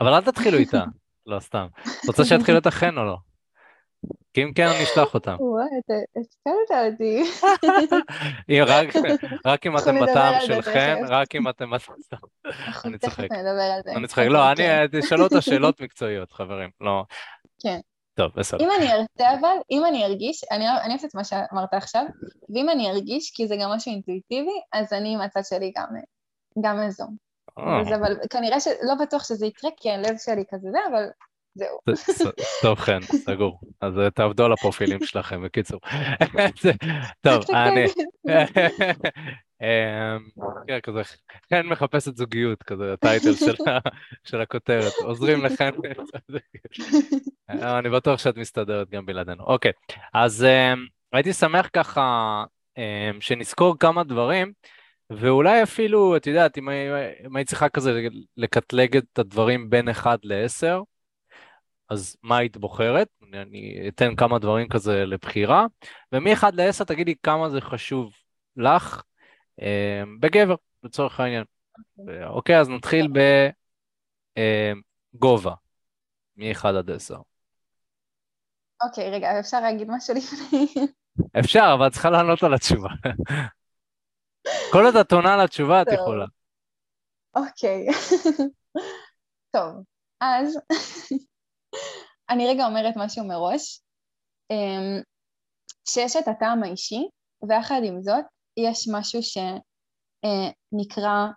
[0.00, 0.84] אבל אל תתחילו איתה,
[1.26, 1.66] לא סתם.
[2.06, 3.16] רוצה שיתחילו את החן או לא?
[4.34, 5.36] כי אם כן, אני אשלח אותם.
[5.40, 5.94] וואי, אתה
[6.50, 7.22] הפתעת אותי.
[9.50, 11.70] רק אם אתם בטעם של חן, רק אם אתם...
[12.84, 13.28] אני צוחק.
[13.96, 14.26] אני צוחק.
[14.30, 14.62] לא, אני...
[14.92, 16.70] תשאלו את השאלות מקצועיות, חברים.
[16.80, 17.04] לא.
[17.62, 17.80] כן.
[18.20, 18.64] טוב, בסדר.
[18.64, 22.04] אם אני ארצה אבל, אם אני ארגיש, אני אעשה את מה שאמרת עכשיו,
[22.54, 25.72] ואם אני ארגיש, כי זה גם משהו אינטואיטיבי, אז אני מהצד שלי
[26.62, 27.16] גם אזום.
[27.58, 27.96] אה.
[27.96, 31.04] אבל כנראה שלא בטוח שזה יקרה, כי הלב שלי כזה זה, אבל
[31.54, 31.78] זהו.
[32.62, 33.60] טוב, חן, סגור.
[33.80, 35.80] אז אה, תעבדו על הפרופילים שלכם, בקיצור.
[37.26, 37.84] טוב, אני...
[39.62, 40.28] אמ,
[40.66, 41.02] כן, כזה,
[41.50, 43.32] חן מחפשת זוגיות, כזה הטייטל
[44.24, 44.92] של הכותרת.
[45.04, 45.70] עוזרים לחן.
[47.48, 49.44] אני בטוח שאת מסתדרת גם בלעדינו.
[49.44, 49.72] אוקיי,
[50.14, 52.44] אז אמ, הייתי שמח ככה
[52.78, 54.52] אמ, שנזכור כמה דברים.
[55.10, 56.68] ואולי אפילו, את יודעת, אם
[57.34, 60.84] היית צריכה כזה לקטלג את הדברים בין 1 ל-10,
[61.88, 63.08] אז מה היית בוחרת?
[63.34, 65.66] אני אתן כמה דברים כזה לבחירה,
[66.12, 68.12] ומ-1 ל-10 תגידי כמה זה חשוב
[68.56, 69.09] לך אה,
[70.20, 71.44] בגבר, לצורך העניין.
[71.98, 73.08] אוקיי, אוקיי אז נתחיל
[75.16, 75.56] בגובה, אה,
[76.36, 77.16] מ-1 עד 10.
[78.84, 80.66] אוקיי, רגע, אפשר להגיד משהו לפני?
[81.40, 82.88] אפשר, אבל את צריכה לענות על התשובה.
[84.72, 86.26] כל עוד את עונה על התשובה, את יכולה.
[87.34, 87.86] אוקיי.
[89.50, 89.84] טוב,
[90.20, 90.58] אז
[92.30, 93.80] אני רגע אומרת משהו מראש,
[94.50, 95.02] אמ,
[95.88, 97.08] שיש את הטעם האישי,
[97.48, 98.24] ויחד עם זאת,
[98.56, 101.30] יש משהו שנקרא אה,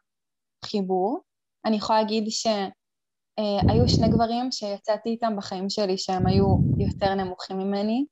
[0.66, 1.20] חיבור.
[1.66, 6.46] אני יכולה להגיד שהיו אה, שני גברים שיצאתי איתם בחיים שלי שהם היו
[6.78, 8.06] יותר נמוכים ממני,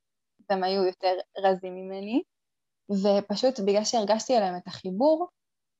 [0.49, 2.21] והם היו יותר רזים ממני,
[2.91, 5.27] ופשוט בגלל שהרגשתי עליהם את החיבור,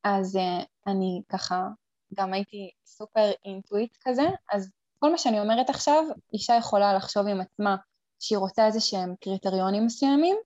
[0.04, 1.68] אז uh, אני ככה
[2.14, 6.04] גם הייתי סופר אינטואיט כזה, אז כל מה שאני אומרת עכשיו,
[6.34, 7.76] אישה יכולה לחשוב עם עצמה
[8.20, 10.42] שהיא רוצה איזה שהם קריטריונים מסוימים, אה,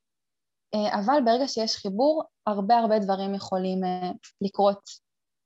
[0.73, 4.81] אבל ברגע שיש חיבור, הרבה הרבה דברים יכולים אה, לקרות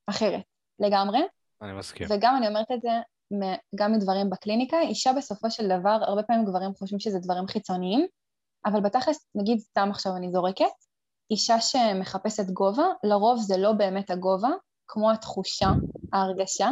[0.08, 0.41] אחרת
[0.79, 1.19] לגמרי.
[1.62, 2.08] אני מסכים.
[2.10, 2.89] וגם אני אומרת את זה
[3.75, 8.08] גם מדברים בקליניקה, אישה בסופו של דבר, הרבה פעמים גברים חושבים שזה דברים חיצוניים,
[8.65, 10.65] אבל בתכלס, נגיד סתם עכשיו אני זורקת,
[11.32, 14.49] אישה שמחפשת גובה, לרוב זה לא באמת הגובה,
[14.88, 15.69] כמו התחושה,
[16.13, 16.69] ההרגשה,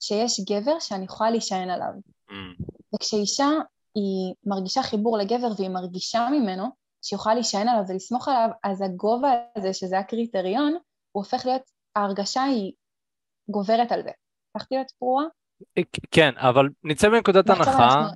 [0.00, 1.92] שיש גבר שאני יכולה להישען עליו.
[2.30, 2.64] Mm.
[2.94, 3.48] וכשאישה
[3.94, 6.64] היא מרגישה חיבור לגבר והיא מרגישה ממנו,
[7.14, 11.62] יכולה להישען עליו ולסמוך עליו, אז הגובה הזה, שזה הקריטריון, הוא הופך להיות,
[11.96, 12.72] ההרגשה היא
[13.48, 14.10] גוברת על זה.
[14.54, 15.24] הפכתי להיות פרועה?
[15.78, 18.06] אה, כן, אבל נצא מנקודת הנחה,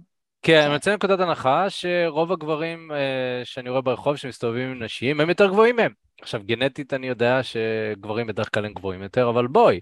[0.42, 5.29] כן, אני יוצא מנקודת הנחה שרוב הגברים אה, שאני רואה ברחוב שמסתובבים עם נשים, הם
[5.29, 5.92] יותר גבוהים מהם.
[6.20, 9.81] עכשיו, גנטית אני יודע שגברים בדרך כלל הם גבוהים יותר, אבל בואי,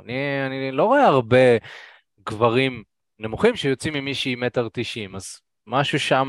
[0.00, 0.14] אני,
[0.46, 1.56] אני לא רואה הרבה
[2.26, 2.82] גברים
[3.18, 6.28] נמוכים שיוצאים ממישהי מטר תשעים, אז משהו שם,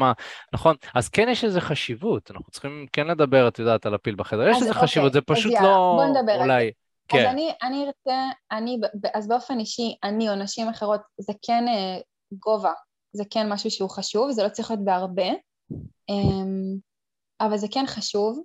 [0.54, 4.48] נכון, אז כן יש איזה חשיבות, אנחנו צריכים כן לדבר, את יודעת, על הפיל בחדר,
[4.48, 6.71] יש איזה אוקיי, חשיבות, זה פשוט לא, בוא נדבר אולי,
[7.08, 7.19] כן.
[7.19, 8.78] אז אני, אני ארצה, אני,
[9.13, 12.00] אז באופן אישי, אני או נשים אחרות, זה כן אה,
[12.32, 12.71] גובה,
[13.13, 15.30] זה כן משהו שהוא חשוב, זה לא צריך להיות בהרבה,
[16.10, 16.45] אה,
[17.41, 18.43] אבל זה כן חשוב,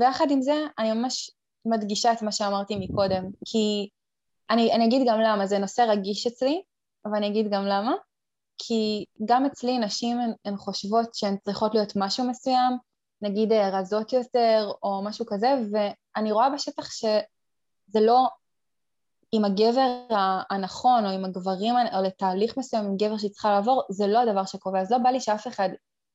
[0.00, 1.30] ויחד עם זה, אני ממש
[1.66, 3.88] מדגישה את מה שאמרתי מקודם, כי
[4.50, 6.62] אני, אני אגיד גם למה, זה נושא רגיש אצלי,
[7.06, 7.92] אבל אני אגיד גם למה,
[8.58, 12.78] כי גם אצלי נשים הן, הן חושבות שהן צריכות להיות משהו מסוים,
[13.22, 18.28] נגיד אה, רזות יותר או משהו כזה, ואני רואה בשטח שזה לא
[19.32, 20.06] עם הגבר
[20.50, 24.44] הנכון או עם הגברים או לתהליך מסוים עם גבר שהיא צריכה לעבור, זה לא הדבר
[24.44, 24.80] שקובע.
[24.80, 25.68] אז לא בא לי שאף אחד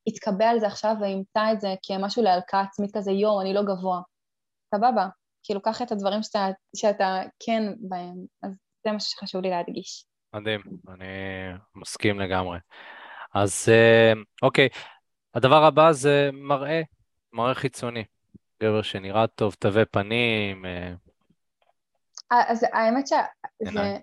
[0.08, 4.02] יתקבע על זה עכשיו וימצא את זה כמשהו להלקאה עצמית כזה, יואו, אני לא גבוה.
[4.76, 5.08] סבבה,
[5.44, 8.52] כאילו קח את הדברים שאתה, שאתה כן בהם, אז
[8.86, 10.06] זה מה שחשוב לי להדגיש.
[10.34, 11.06] מדהים, אני
[11.76, 12.60] מסכים לגמרי.
[13.34, 14.70] אז אה, אוקיי,
[15.34, 16.82] הדבר הבא זה מראה,
[17.34, 18.04] מראה חיצוני.
[18.63, 20.65] גבר שנראה טוב, תווי פנים.
[20.65, 20.94] אה.
[22.32, 23.17] אה, אז האמת שזה
[23.60, 23.98] זה,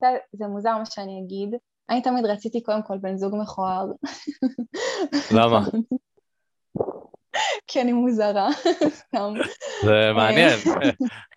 [0.00, 1.54] זה, זה מוזר מה שאני אגיד.
[1.90, 3.86] אני תמיד רציתי קודם כל בן זוג מכוער.
[5.34, 5.60] למה?
[7.66, 8.48] כי אני מוזרה,
[9.00, 9.34] סתם.
[9.82, 10.58] זה מעניין.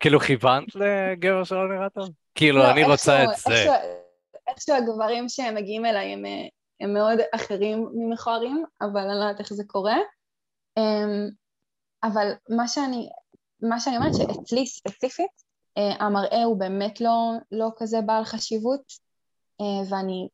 [0.00, 2.08] כאילו כיוונת לגבר שלא נראה טוב?
[2.34, 3.66] כאילו, לא, אני רוצה את זה.
[4.48, 6.48] איכשהו הגברים שמגיעים אליי הם, אה,
[6.80, 9.96] הם מאוד אחרים ממכוערים, אבל אני לא יודעת איך זה קורה.
[10.76, 11.28] אמ,
[12.02, 13.08] אבל מה שאני,
[13.62, 15.42] מה שאני אומרת שאצלי ספציפית,
[15.78, 18.92] אה, המראה הוא באמת לא, לא כזה בעל חשיבות,
[19.60, 20.28] אה, ואני,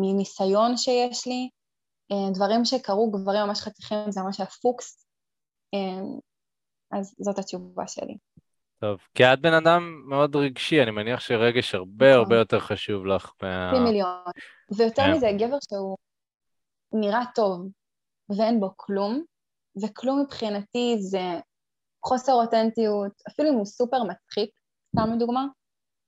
[0.00, 1.48] מניסיון שיש לי,
[2.34, 5.06] דברים שקרו גברים ממש חתיכים זה ממש הפוקס,
[6.92, 8.16] אז זאת התשובה שלי.
[8.82, 12.18] טוב, כי את בן אדם מאוד רגשי, אני מניח שרגש הרבה נכון.
[12.18, 13.70] הרבה יותר חשוב לך מה...
[13.74, 14.08] פי מיליון.
[14.76, 15.12] ויותר כן.
[15.12, 15.96] מזה, גבר שהוא
[16.92, 17.68] נראה טוב
[18.38, 19.22] ואין בו כלום,
[19.82, 21.20] וכלום מבחינתי זה
[22.04, 24.50] חוסר אותנטיות, אפילו אם הוא סופר מצחיק,
[24.88, 25.46] סתם לדוגמה,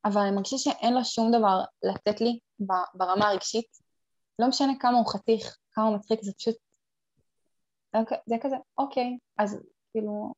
[0.05, 2.39] אבל אני מרגישה שאין לו שום דבר לתת לי
[2.95, 3.69] ברמה הרגשית.
[4.39, 6.57] לא משנה כמה הוא חתיך, כמה הוא מצחיק, זה פשוט...
[8.27, 10.33] זה כזה, אוקיי, אז כאילו,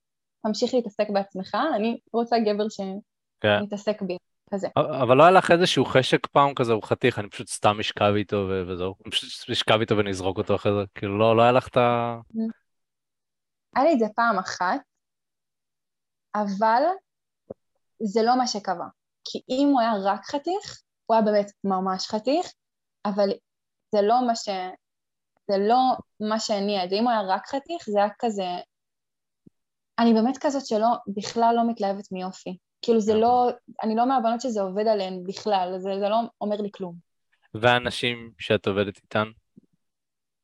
[0.47, 4.07] תמשיך להתעסק בעצמך, אני רוצה גבר שמתעסק כן.
[4.07, 4.17] בי,
[4.51, 4.69] כזה.
[4.77, 8.37] אבל לא היה לך איזשהו חשק פעם כזה, הוא חתיך, אני פשוט סתם אשכב איתו
[8.69, 11.77] וזהו, אני פשוט אשכב איתו ונזרוק אותו אחרי זה, כאילו לא, לא היה לך את
[11.77, 12.17] ה...
[13.77, 14.81] היה לי את זה פעם אחת,
[16.35, 16.83] אבל
[18.03, 18.85] זה לא מה שקבע.
[19.25, 22.53] כי אם הוא היה רק חתיך, הוא היה באמת ממש חתיך,
[23.05, 23.29] אבל
[23.95, 24.49] זה לא מה ש...
[25.51, 26.37] זה לא מה
[26.85, 26.97] את זה.
[26.97, 28.43] אם הוא היה רק חתיך, זה היה כזה
[29.99, 32.57] אני באמת כזאת שלא, בכלל לא מתלהבת מיופי.
[32.83, 33.51] כאילו זה לא,
[33.83, 36.95] אני לא מהבנות שזה עובד עליהן בכלל, זה, זה לא אומר לי כלום.
[37.55, 39.29] והנשים שאת עובדת איתן?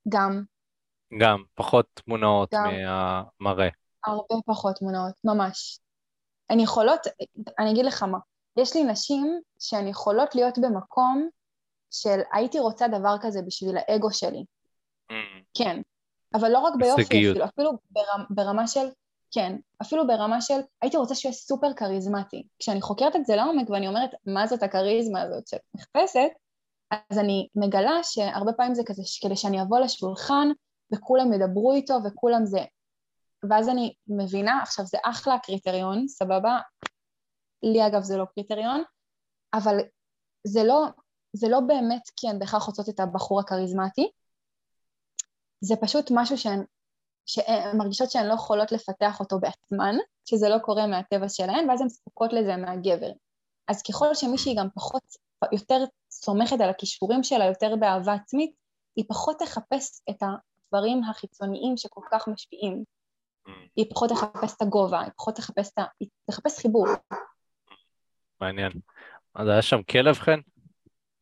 [0.09, 0.43] גם.
[1.21, 2.65] גם, פחות תמונות גם.
[3.41, 3.69] מהמראה.
[4.07, 5.79] הרבה פחות תמונות, ממש.
[6.51, 7.01] הן יכולות,
[7.59, 8.19] אני אגיד לך מה,
[8.57, 11.29] יש לי נשים שהן יכולות להיות במקום
[11.91, 14.45] של הייתי רוצה דבר כזה בשביל האגו שלי.
[15.11, 15.15] Mm.
[15.55, 15.81] כן,
[16.35, 18.87] אבל לא רק ביופי, אפילו, אפילו ברמה, ברמה של
[19.33, 22.47] כן, אפילו ברמה של הייתי רוצה שהוא יהיה סופר כריזמטי.
[22.59, 26.31] כשאני חוקרת את זה לעומק ואני אומרת מה זאת הכריזמה הזאת שאת מחפשת,
[27.11, 30.49] אז אני מגלה שהרבה פעמים זה כזה כדי שאני אבוא לשולחן
[30.95, 32.65] וכולם ידברו איתו וכולם זה...
[33.51, 36.59] ואז אני מבינה, עכשיו זה אחלה קריטריון, סבבה?
[37.63, 38.83] לי אגב זה לא קריטריון,
[39.55, 39.77] אבל
[40.47, 40.87] זה לא,
[41.33, 44.11] זה לא באמת כי הן בהכרח רוצות את הבחור הכריזמטי,
[45.61, 46.65] זה פשוט משהו שהן
[47.27, 49.95] שהן מרגישות שהן לא יכולות לפתח אותו בעצמן,
[50.25, 53.11] שזה לא קורה מהטבע שלהן, ואז הן זקוקות לזה מהגבר.
[53.69, 55.03] אז ככל שמישהי גם פחות,
[55.53, 58.53] יותר סומכת על הכישורים שלה, יותר באהבה עצמית,
[58.97, 62.85] היא פחות תחפש את הדברים החיצוניים שכל כך משפיעים.
[63.77, 65.85] היא פחות תחפש את הגובה, היא פחות תחפש את ה...
[66.01, 66.87] היא תחפש חיבור.
[68.41, 68.73] מעניין.
[69.35, 70.41] אז היה שם כלב חן?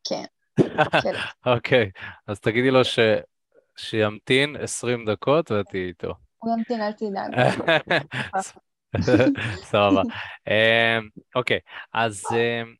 [0.03, 0.23] כן.
[1.55, 1.91] אוקיי,
[2.27, 2.99] אז תגידי לו ש...
[3.75, 6.13] שימתין 20 דקות ותהיי איתו.
[6.37, 7.31] הוא ימתין, אל תדאג.
[9.71, 10.01] סבבה.
[10.47, 11.59] אמ, אוקיי,
[11.93, 12.23] אז...
[12.31, 12.73] אמ,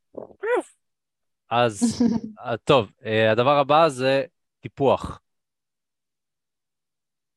[1.49, 2.01] אז
[2.63, 4.23] טוב, אה, הדבר הבא זה
[4.59, 5.19] טיפוח.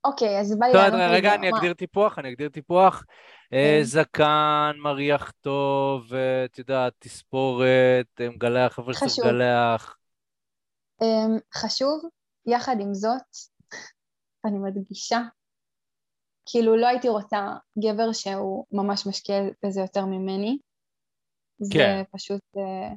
[0.05, 1.01] אוקיי, אז בא לי לענות.
[1.11, 3.05] רגע, אני אגדיר טיפוח, אני אגדיר טיפוח.
[3.53, 3.85] אה, כן.
[3.85, 9.97] זקן, מריח טוב, את יודעת, תספורת, מגלח, איפה שאתה מגלח.
[11.03, 12.03] אמ, חשוב,
[12.47, 13.23] יחד עם זאת,
[14.45, 15.21] אני מדגישה,
[16.47, 20.59] כאילו לא הייתי רוצה גבר שהוא ממש משקיע בזה יותר ממני.
[21.73, 21.99] כן.
[21.99, 22.43] זה פשוט...
[22.57, 22.95] אה,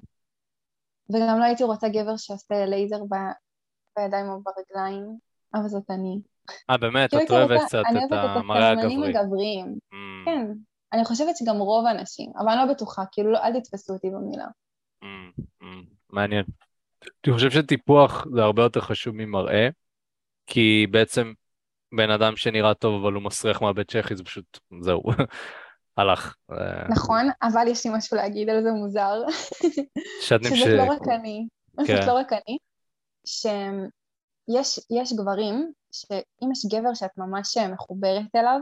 [1.09, 3.15] וגם לא הייתי רוצה גבר שעושה לייזר ב...
[3.97, 5.17] בידיים או ברגליים,
[5.53, 6.21] אבל זאת אני.
[6.69, 7.13] אה, באמת?
[7.13, 8.85] את אוהבת קצת את המראה הגברי.
[8.85, 9.77] אני אוהבת את הגבריים.
[9.91, 10.25] Mm.
[10.25, 10.47] כן.
[10.93, 14.47] אני חושבת שגם רוב האנשים, אבל אני לא בטוחה, כאילו לא, אל תתפסו אותי במילה.
[15.03, 15.65] Mm, mm,
[16.09, 16.43] מעניין.
[17.03, 19.69] אני חושב שטיפוח זה הרבה יותר חשוב ממראה,
[20.45, 21.33] כי בעצם
[21.95, 25.03] בן אדם שנראה טוב אבל הוא מסריח מהבית צ'כי זה פשוט, זהו,
[25.97, 26.35] הלך.
[26.89, 29.21] נכון, אבל יש לי משהו להגיד על זה מוזר.
[30.21, 30.61] שזאת ש...
[30.77, 31.95] לא רק אני, כן.
[31.95, 32.57] זאת לא רק אני,
[34.55, 38.59] שיש גברים שאם יש גבר שאת ממש מחוברת אליו,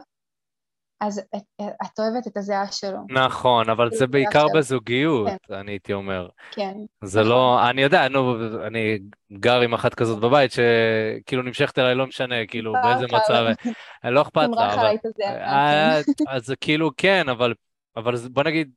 [1.02, 3.00] אז את, את אוהבת את הזיעה שלו.
[3.10, 4.60] נכון, אבל זה בעיקר שלו.
[4.60, 5.54] בזוגיות, כן.
[5.54, 6.28] אני הייתי אומר.
[6.52, 6.74] כן.
[7.04, 7.32] זה נכון.
[7.32, 8.36] לא, אני יודע, נו,
[8.68, 9.00] אני
[9.34, 13.46] גר עם אחת כזאת בבית, שכאילו נמשכת אליי, לא משנה, כאילו, באיזה מצב,
[14.04, 14.96] לא אכפת לה, אבל...
[15.24, 16.24] אה, כן.
[16.28, 17.54] אז זה כאילו, כן, אבל,
[17.98, 18.72] אבל בוא נגיד,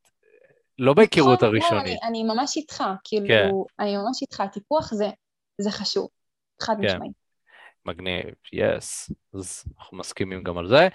[0.78, 1.98] לא בהיכרות נכון, לא, הראשונית.
[2.02, 3.48] אני, אני ממש איתך, כאילו, כן.
[3.78, 5.08] אני ממש איתך, טיפוח זה,
[5.58, 6.08] זה חשוב,
[6.62, 6.86] חד כן.
[6.86, 7.12] משמעית.
[7.86, 10.88] מגניב, יס, אז אנחנו מסכימים גם על זה.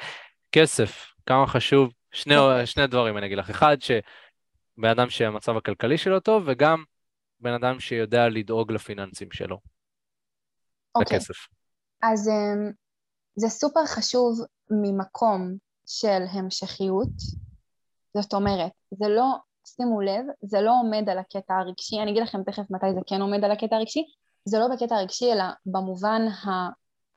[0.51, 6.19] כסף, כמה חשוב, שני, שני דברים אני אגיד לך, אחד שבן אדם שהמצב הכלכלי שלו
[6.19, 6.83] טוב, וגם
[7.39, 9.57] בן אדם שיודע לדאוג לפיננסים שלו,
[10.95, 11.17] אוקיי.
[11.17, 11.35] לכסף.
[12.01, 12.73] אז um,
[13.35, 15.55] זה סופר חשוב ממקום
[15.85, 17.09] של המשכיות,
[18.17, 19.25] זאת אומרת, זה לא,
[19.65, 23.21] שימו לב, זה לא עומד על הקטע הרגשי, אני אגיד לכם תכף מתי זה כן
[23.21, 24.05] עומד על הקטע הרגשי,
[24.45, 26.21] זה לא בקטע הרגשי אלא במובן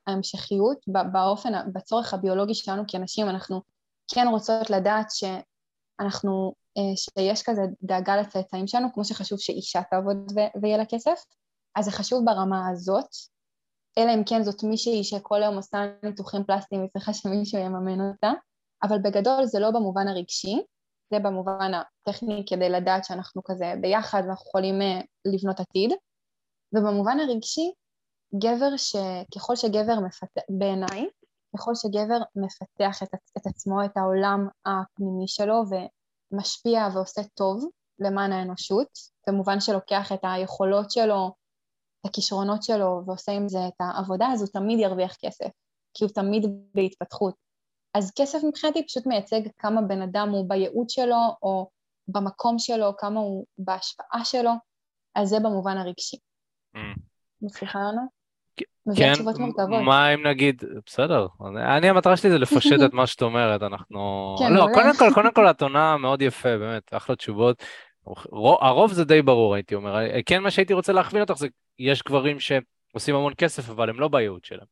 [0.06, 3.62] ההמשכיות, באופן, בצורך הביולוגי שלנו כאנשים, אנחנו
[4.14, 10.32] כן רוצות לדעת שאנחנו, אה, שיש כזה דאגה לצאצאים שלנו, כמו שחשוב שאישה תעבוד
[10.62, 11.24] ויהיה לה כסף,
[11.76, 13.10] אז זה חשוב ברמה הזאת,
[13.98, 18.32] אלא אם כן זאת מישהי שכל היום עושה ניתוחים פלסטיים וצריכה שמישהו יממן אותה,
[18.82, 20.56] אבל בגדול זה לא במובן הרגשי,
[21.10, 25.92] זה במובן הטכני כדי לדעת שאנחנו כזה ביחד ואנחנו יכולים אה, לבנות עתיד,
[26.72, 27.72] ובמובן הרגשי,
[28.34, 31.08] גבר שככל שגבר מפתח, בעיניי,
[31.56, 37.64] ככל שגבר מפתח את, את עצמו, את העולם הפנימי שלו ומשפיע ועושה טוב
[37.98, 38.88] למען האנושות,
[39.28, 41.34] במובן שלוקח את היכולות שלו,
[42.00, 45.48] את הכישרונות שלו ועושה עם זה את העבודה, אז הוא תמיד ירוויח כסף,
[45.94, 47.34] כי הוא תמיד בהתפתחות.
[47.94, 51.70] אז כסף מבחינתי פשוט מייצג כמה בן אדם הוא בייעוד שלו או
[52.08, 54.50] במקום שלו, כמה הוא בהשפעה שלו,
[55.14, 56.16] אז זה במובן הרגשי.
[56.76, 57.00] Mm.
[57.42, 58.15] מצליחה לענות?
[58.96, 59.12] כן,
[59.84, 61.26] מה אם נגיד, בסדר,
[61.56, 65.32] אני המטרה שלי זה לפשט את מה שאת אומרת, אנחנו, כן, לא, קודם כל, קודם
[65.32, 67.62] כל את עונה מאוד יפה, באמת, אחלה תשובות,
[68.60, 69.96] הרוב זה די ברור הייתי אומר,
[70.26, 71.48] כן מה שהייתי רוצה להכווין אותך זה,
[71.78, 74.66] יש גברים שעושים המון כסף אבל הם לא בייעוד שלהם,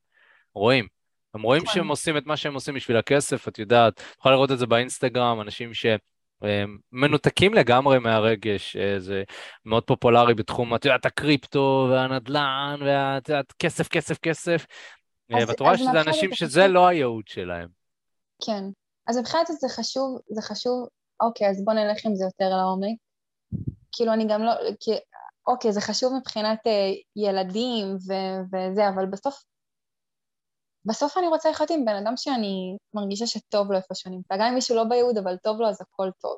[0.54, 0.86] רואים,
[1.34, 1.74] הם רואים נכון.
[1.74, 5.40] שהם עושים את מה שהם עושים בשביל הכסף, את יודעת, יכולה לראות את זה באינסטגרם,
[5.40, 5.86] אנשים ש...
[6.92, 9.22] מנותקים לגמרי מהרגש, אה, זה
[9.64, 14.66] מאוד פופולרי בתחום, את יודעת, הקריפטו והנדל"ן, ואת יודעת, כסף, כסף, כסף,
[15.32, 16.68] אה, ואת רואה שזה אנשים שזה.
[16.68, 17.68] לא הייעוד שלהם.
[18.46, 18.64] כן,
[19.06, 20.88] אז מבחינת זה חשוב, זה חשוב,
[21.20, 22.98] אוקיי, אז בוא נלך עם זה יותר לעומק.
[23.92, 24.90] כאילו, אני גם לא, כי,
[25.46, 29.42] אוקיי, זה חשוב מבחינת אה, ילדים ו- וזה, אבל בסוף
[30.84, 34.34] בסוף אני רוצה לחיות עם בן אדם שאני מרגישה שטוב לו איפה שהוא נמצא.
[34.36, 36.36] גם אם מישהו לא בייעוד, אבל טוב לו, אז הכל טוב.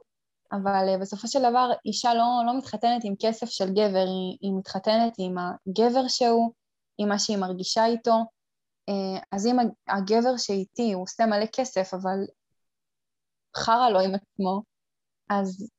[0.53, 4.53] אבל uh, בסופו של דבר, אישה לא, לא מתחתנת עם כסף של גבר, היא, היא
[4.59, 6.53] מתחתנת עם הגבר שהוא,
[6.99, 8.15] עם מה שהיא מרגישה איתו.
[8.91, 9.57] Uh, אז אם
[9.89, 12.19] הגבר שאיתי, הוא עושה מלא כסף, אבל
[13.57, 14.63] חרא לו עם עצמו,
[15.31, 15.71] אז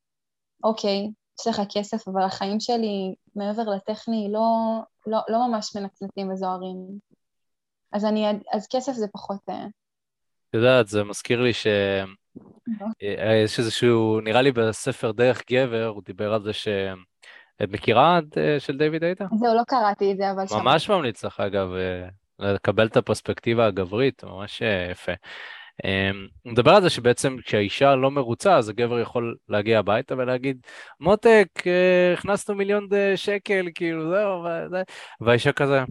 [0.63, 6.99] אוקיי, יש לך כסף, אבל החיים שלי, מעבר לטכני, לא, לא, לא ממש מנצנצים וזוהרים.
[7.91, 9.39] אז, אני, אז כסף זה פחות...
[9.49, 9.65] אה,
[10.49, 11.69] את יודעת, זה מזכיר לי שיש
[13.03, 16.67] אה, איזשהו, נראה לי בספר דרך גבר, הוא דיבר על זה ש...
[17.63, 19.25] את מכירה אה, של דיוויד הייתה?
[19.39, 21.67] זהו, לא קראתי את זה, אבל ממש ממליץ לך, אגב,
[22.39, 24.61] לקבל את הפרספקטיבה הגברית, ממש
[24.91, 25.11] יפה.
[25.83, 30.57] אמ, הוא מדבר על זה שבעצם כשהאישה לא מרוצה, אז הגבר יכול להגיע הביתה ולהגיד,
[30.99, 31.47] מותק,
[32.13, 34.43] הכנסנו מיליון שקל, כאילו, זהו,
[35.21, 35.83] והאישה כזה,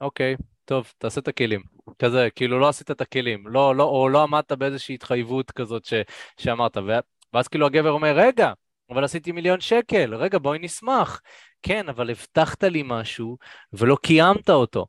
[0.00, 0.36] אוקיי,
[0.68, 1.62] טוב, תעשה את הכלים.
[1.98, 5.94] כזה, כאילו לא עשית את הכלים, לא, לא, או לא עמדת באיזושהי התחייבות כזאת ש,
[6.38, 6.76] שאמרת,
[7.32, 8.52] ואז כאילו הגבר אומר, רגע,
[8.90, 11.20] אבל עשיתי מיליון שקל, רגע, בואי נשמח.
[11.62, 13.36] כן, אבל הבטחת לי משהו
[13.72, 14.86] ולא קיימת אותו.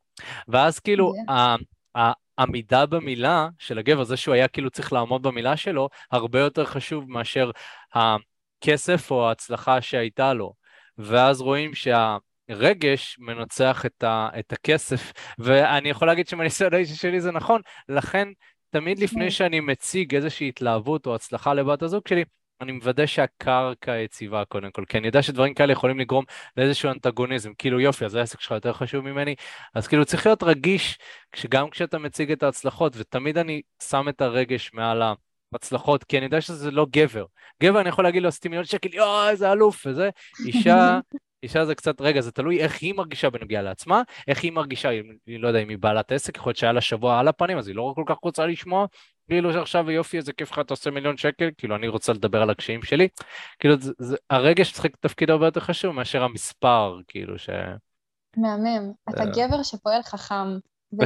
[0.47, 1.99] ואז כאילו, yeah.
[2.37, 7.11] העמידה במילה של הגבר, זה שהוא היה כאילו צריך לעמוד במילה שלו, הרבה יותר חשוב
[7.11, 7.51] מאשר
[7.93, 10.53] הכסף או ההצלחה שהייתה לו.
[10.97, 11.75] ואז רואים
[12.49, 18.27] שהרגש מנצח את, ה, את הכסף, ואני יכול להגיד שמניסיון האישי שלי זה נכון, לכן
[18.69, 19.29] תמיד לפני כן.
[19.29, 22.23] שאני מציג איזושהי התלהבות או הצלחה לבת הזוג שלי,
[22.61, 26.25] אני מוודא שהקרקע יציבה קודם כל, כי אני יודע שדברים כאלה יכולים לגרום
[26.57, 29.35] לאיזשהו אנטגוניזם, כאילו יופי, אז העסק שלך יותר חשוב ממני,
[29.75, 30.97] אז כאילו צריך להיות רגיש
[31.49, 35.01] גם כשאתה מציג את ההצלחות, ותמיד אני שם את הרגש מעל
[35.53, 37.25] ההצלחות, כי אני יודע שזה לא גבר.
[37.63, 40.09] גבר אני יכול להגיד לו, עשיתי מיליון שקל, יואו, איזה אלוף, וזה,
[40.45, 40.99] אישה...
[41.43, 44.89] אישה זה קצת, רגע, זה תלוי איך היא מרגישה בנגיעה לעצמה, איך היא מרגישה,
[45.25, 47.67] היא לא יודע אם היא בעלת עסק, יכול להיות שהיה לה שבוע על הפנים, אז
[47.67, 48.85] היא לא כל כך רוצה לשמוע,
[49.29, 52.49] כאילו שעכשיו יופי, איזה כיף לך, אתה עושה מיליון שקל, כאילו אני רוצה לדבר על
[52.49, 53.07] הקשיים שלי.
[53.59, 57.49] כאילו זה, זה, הרגש משחק תפקיד הרבה יותר חשוב מאשר המספר, כאילו ש...
[58.37, 58.91] מהמם.
[59.09, 59.25] אתה אה.
[59.25, 60.57] גבר שפועל חכם.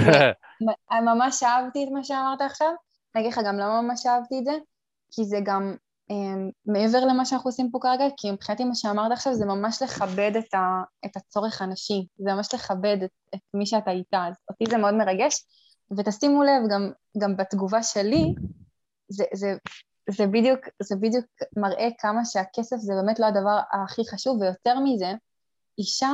[1.15, 2.71] ממש אהבתי את מה שאמרת עכשיו.
[3.15, 4.51] אני אגיד לך גם למה ממש אהבתי את זה,
[5.11, 5.75] כי זה גם
[6.65, 10.53] מעבר למה שאנחנו עושים פה כרגע, כי מבחינתי מה שאמרת עכשיו זה ממש לכבד את,
[10.53, 14.77] ה, את הצורך הנשי, זה ממש לכבד את, את מי שאתה איתה, אז אותי זה
[14.77, 15.45] מאוד מרגש,
[15.97, 18.33] ותשימו לב, גם, גם בתגובה שלי,
[19.09, 19.53] זה, זה,
[20.09, 21.25] זה, בדיוק, זה בדיוק
[21.57, 25.13] מראה כמה שהכסף זה באמת לא הדבר הכי חשוב, ויותר מזה,
[25.77, 26.11] אישה,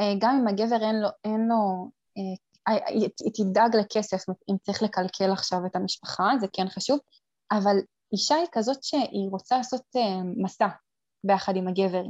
[0.00, 4.82] אה, גם אם הגבר אין לו, אין לו אה, אה, היא תדאג לכסף אם צריך
[4.82, 6.98] לקלקל עכשיו את המשפחה, זה כן חשוב,
[7.52, 7.76] אבל
[8.12, 9.82] אישה היא כזאת שהיא רוצה לעשות
[10.36, 10.68] מסע
[11.24, 12.02] ביחד עם הגבר.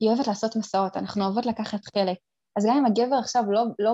[0.00, 2.18] היא אוהבת לעשות מסעות, אנחנו אוהבות לקחת חלק.
[2.56, 3.92] אז גם אם הגבר עכשיו לא, לא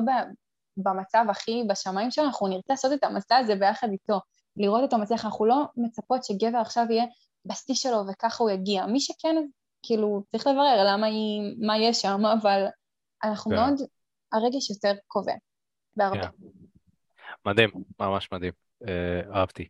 [0.76, 4.20] במצב הכי בשמיים שלנו, אנחנו נרצה לעשות את המסע הזה ביחד איתו,
[4.56, 7.04] לראות אותו מצליח, אנחנו לא מצפות שגבר עכשיו יהיה
[7.44, 8.86] בשיא שלו וככה הוא יגיע.
[8.86, 9.36] מי שכן,
[9.82, 12.66] כאילו, צריך לברר למה היא, מה יש שם, אבל
[13.24, 13.56] אנחנו כן.
[13.56, 13.74] מאוד,
[14.32, 15.34] הרגש יותר קובע,
[15.96, 16.22] בהרבה.
[16.22, 16.28] כן.
[17.46, 17.70] מדהים,
[18.00, 18.52] ממש מדהים,
[18.88, 19.68] אה, אהבתי.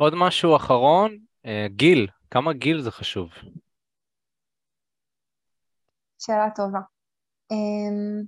[0.00, 3.28] ועוד משהו אחרון, אה, גיל, כמה גיל זה חשוב?
[6.18, 6.78] שאלה טובה.
[7.50, 8.22] אמ,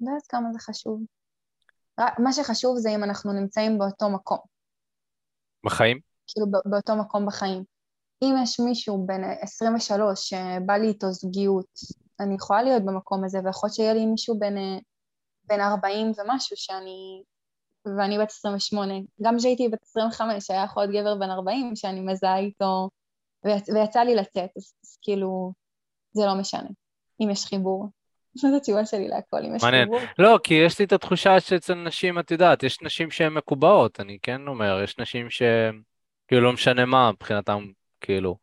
[0.00, 1.00] לא יודעת כמה זה חשוב.
[1.98, 4.38] מה שחשוב זה אם אנחנו נמצאים באותו מקום.
[5.64, 6.00] בחיים?
[6.26, 7.64] כאילו באותו מקום בחיים.
[8.22, 11.78] אם יש מישהו בן 23 שבא לי איתו זוגיות,
[12.20, 14.54] אני יכולה להיות במקום הזה, ויכול להיות שיהיה לי מישהו בן,
[15.44, 17.22] בן 40 ומשהו שאני...
[17.86, 18.94] ואני בת 28.
[19.22, 22.88] גם כשהייתי בת 25 היה יכול להיות גבר בן 40 שאני מזהה איתו,
[23.44, 23.68] ויצ...
[23.68, 25.52] ויצא לי לצאת, אז, אז כאילו
[26.12, 26.68] זה לא משנה,
[27.20, 27.88] אם יש חיבור.
[28.40, 29.88] זאת התשובה שלי להכל, אם יש מעניין.
[30.18, 34.18] לא, כי יש לי את התחושה שאצל נשים, את יודעת, יש נשים שהן מקובעות, אני
[34.22, 37.58] כן אומר, יש נשים שכאילו לא משנה מה, מבחינתן,
[38.00, 38.36] כאילו,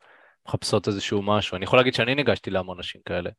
[0.50, 1.56] מחפשות איזשהו משהו.
[1.56, 3.30] אני יכול להגיד שאני ניגשתי להמון נשים כאלה.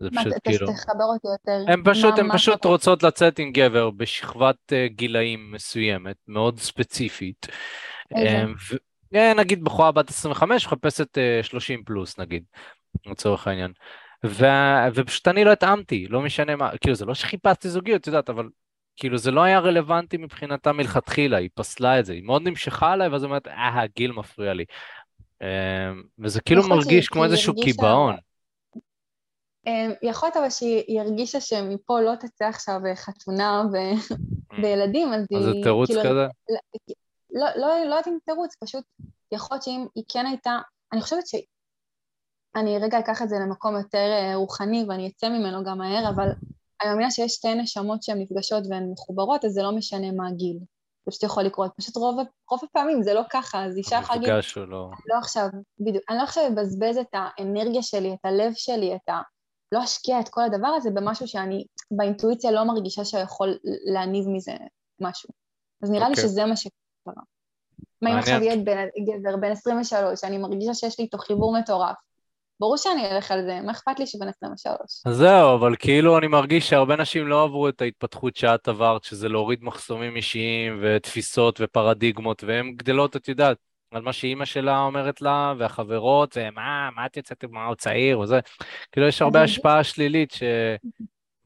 [0.00, 0.66] זה מה, פשוט כאילו...
[0.66, 1.72] תחבר אותי יותר.
[1.72, 7.46] הן פשוט, הן פשוט רוצות לצאת עם גבר בשכבת uh, גילאים מסוימת, מאוד ספציפית.
[8.12, 8.76] ו...
[9.14, 12.44] אה, נגיד בחורה בת 25 מחפשת uh, 30 פלוס נגיד,
[13.06, 13.72] לצורך העניין.
[14.26, 14.46] ו...
[14.94, 18.48] ופשוט אני לא התאמתי, לא משנה מה, כאילו זה לא שחיפשתי זוגיות, את יודעת, אבל
[18.96, 23.08] כאילו זה לא היה רלוונטי מבחינתה מלכתחילה, היא פסלה את זה, היא מאוד נמשכה עליי,
[23.08, 24.64] ואז היא אומרת, אה, הגיל מפריע לי.
[25.42, 28.16] אמ, וזה כאילו מרגיש כמו איזשהו קיבעון.
[29.66, 33.62] אמ, יכול להיות אבל שהיא הרגישה שמפה לא תצא עכשיו חתונה
[34.62, 35.38] וילדים, אז היא...
[35.38, 36.26] אז זה תירוץ כאילו, כזה?
[37.30, 38.84] לא, לא, לא יודעת אם תירוץ, פשוט
[39.32, 40.58] יכול להיות שאם היא כן הייתה,
[40.92, 41.26] אני חושבת
[42.56, 46.28] אני רגע אקח את זה למקום יותר אה, רוחני ואני אצא ממנו גם מהר, אבל
[46.82, 50.58] אני מאמינה שיש שתי נשמות שהן נפגשות והן מחוברות, אז זה לא משנה מה הגיל.
[51.06, 51.70] זה פשוט יכול לקרות.
[51.76, 54.90] פשוט רוב, רוב הפעמים זה לא ככה, אז אישה יכולה להגיד, לא...
[55.06, 55.48] לא עכשיו,
[55.80, 59.20] בדיוק, אני לא עכשיו אבזבז את האנרגיה שלי, את הלב שלי, את ה...
[59.72, 63.58] לא אשקיע את כל הדבר הזה במשהו שאני באינטואיציה לא מרגישה שיכול
[63.92, 64.52] להניב מזה
[65.00, 65.28] משהו.
[65.82, 66.08] אז נראה okay.
[66.08, 66.24] לי אוקיי.
[66.24, 67.22] שזה מה שקרה.
[68.02, 68.56] מה אם עכשיו יהיה
[69.20, 71.96] גבר בן 23, אני מרגישה שיש לי איתו חיבור מטורף,
[72.62, 74.78] ברור שאני אלך על זה, מה אכפת לי שבן 23?
[75.06, 79.28] אז זהו, אבל כאילו אני מרגיש שהרבה נשים לא עברו את ההתפתחות שאת עברת, שזה
[79.28, 83.56] להוריד מחסומים אישיים ותפיסות ופרדיגמות, והן גדלות, את יודעת,
[83.90, 88.40] על מה שאימא שלה אומרת לה, והחברות, ומה, מה את יוצאת, מה הוא צעיר, וזה.
[88.92, 90.42] כאילו יש הרבה השפעה שלילית ש...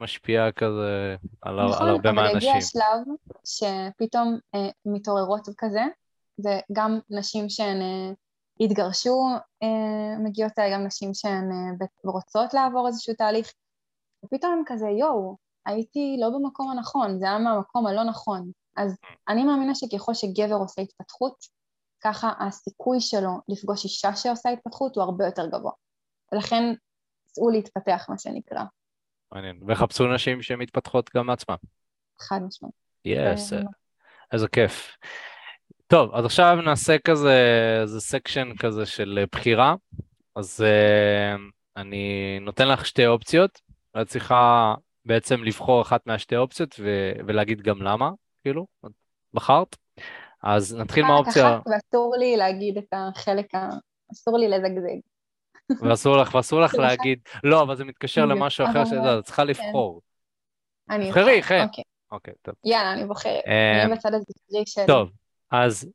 [0.01, 2.37] משפיעה כזה על, נכון, על הרבה מהאנשים.
[2.37, 3.14] נכון, אבל יגיע שלב
[3.45, 5.83] שפתאום אה, מתעוררות כזה,
[6.39, 8.12] וגם נשים שהן אה,
[8.61, 9.29] התגרשו
[9.63, 13.53] אה, מגיעות אליי, גם נשים שהן אה, רוצות לעבור איזשהו תהליך,
[14.25, 15.37] ופתאום הם כזה, יואו,
[15.67, 18.51] הייתי לא במקום הנכון, זה היה מהמקום הלא נכון.
[18.77, 18.97] אז
[19.29, 21.37] אני מאמינה שככל שגבר עושה התפתחות,
[22.01, 25.73] ככה הסיכוי שלו לפגוש אישה שעושה התפתחות הוא הרבה יותר גבוה.
[26.33, 26.75] ולכן
[27.27, 28.63] צאו להתפתח, מה שנקרא.
[29.33, 29.61] מעניין.
[29.69, 31.57] וחפשו נשים שמתפתחות גם מעצמן.
[32.19, 32.75] חד משמעית.
[33.05, 33.57] yes, yes,
[34.33, 34.97] איזה כיף.
[35.87, 37.34] טוב, אז עכשיו נעשה כזה,
[37.82, 39.74] איזה section כזה של בחירה.
[40.37, 41.41] אז uh,
[41.76, 43.61] אני נותן לך שתי אופציות,
[43.95, 44.74] ואת צריכה
[45.05, 48.11] בעצם לבחור אחת מהשתי אופציות ו- ולהגיד גם למה,
[48.43, 48.66] כאילו,
[49.34, 49.76] בחרת.
[50.43, 51.49] אז נתחיל מהאופציה...
[51.49, 53.68] רק אחת ואסור לי להגיד את החלק ה...
[54.12, 54.99] אסור לי לזגזג.
[55.91, 59.49] ואסור לך, ואסור לך להגיד, לא, אבל זה מתקשר למשהו אחר שאת צריכה כן.
[59.49, 60.01] לבחור.
[60.91, 61.62] אני בחרי, חן.
[61.62, 61.84] אוקיי.
[62.12, 62.55] אוקיי, טוב.
[62.64, 63.43] יאללה, אני בוחרת.
[63.47, 64.87] אני אמ, בצד הזכרי שלי.
[64.87, 65.11] טוב,
[65.51, 65.88] אז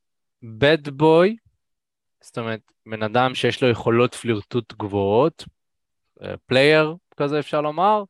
[0.43, 1.35] bad boy,
[2.21, 5.45] זאת אומרת, בן אדם שיש לו יכולות פלירטוט גבוהות,
[6.45, 8.03] player אה, כזה אפשר לומר,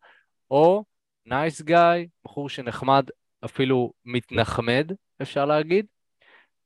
[0.51, 0.83] או
[1.25, 3.05] nice guy, בחור שנחמד,
[3.45, 5.85] אפילו מתנחמד, אפשר להגיד.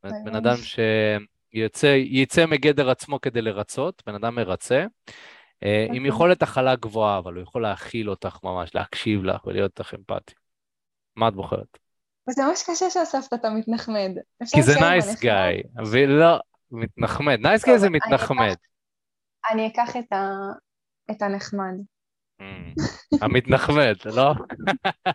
[0.03, 4.85] בן אדם שיצא מגדר עצמו כדי לרצות, בן אדם מרצה,
[5.63, 6.07] אה, עם אוקיי.
[6.07, 10.33] יכולת הכלה גבוהה, אבל הוא יכול להכיל אותך ממש, להקשיב לך ולהיות לך אמפתי.
[11.15, 11.84] מה את בוחרת?
[12.29, 14.11] זה ממש קשה שהוספת את המתנחמד.
[14.51, 16.39] כי זה nice guy, ולא,
[16.71, 17.39] מתנחמד.
[17.41, 18.55] nice guy זה מתנחמד.
[19.51, 19.95] אני אקח
[21.11, 21.75] את הנחמד.
[22.41, 22.81] Mm.
[23.21, 24.31] המתנחמד, לא?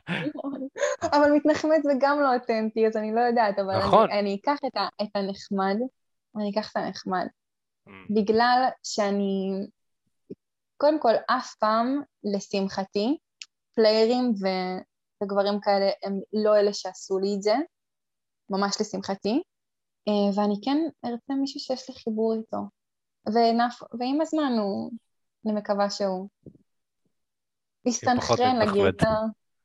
[1.15, 4.11] אבל מתנחמד זה גם לא אותנטי, אז אני לא יודעת, אבל נכון.
[4.11, 5.77] אני, אני אקח את, ה, את הנחמד,
[6.37, 7.27] אני אקח את הנחמד.
[7.89, 7.91] Mm.
[8.15, 9.51] בגלל שאני,
[10.77, 13.17] קודם כל, אף פעם, לשמחתי,
[13.75, 14.47] פליירים ו,
[15.23, 17.55] וגברים כאלה הם לא אלה שעשו לי את זה,
[18.51, 19.43] ממש לשמחתי,
[20.09, 22.59] אה, ואני כן ארצה מישהו שיש לי חיבור איתו.
[23.99, 24.91] ועם הזמן הוא,
[25.47, 26.29] אני מקווה שהוא
[27.85, 29.15] להסתנכרן לגרדה.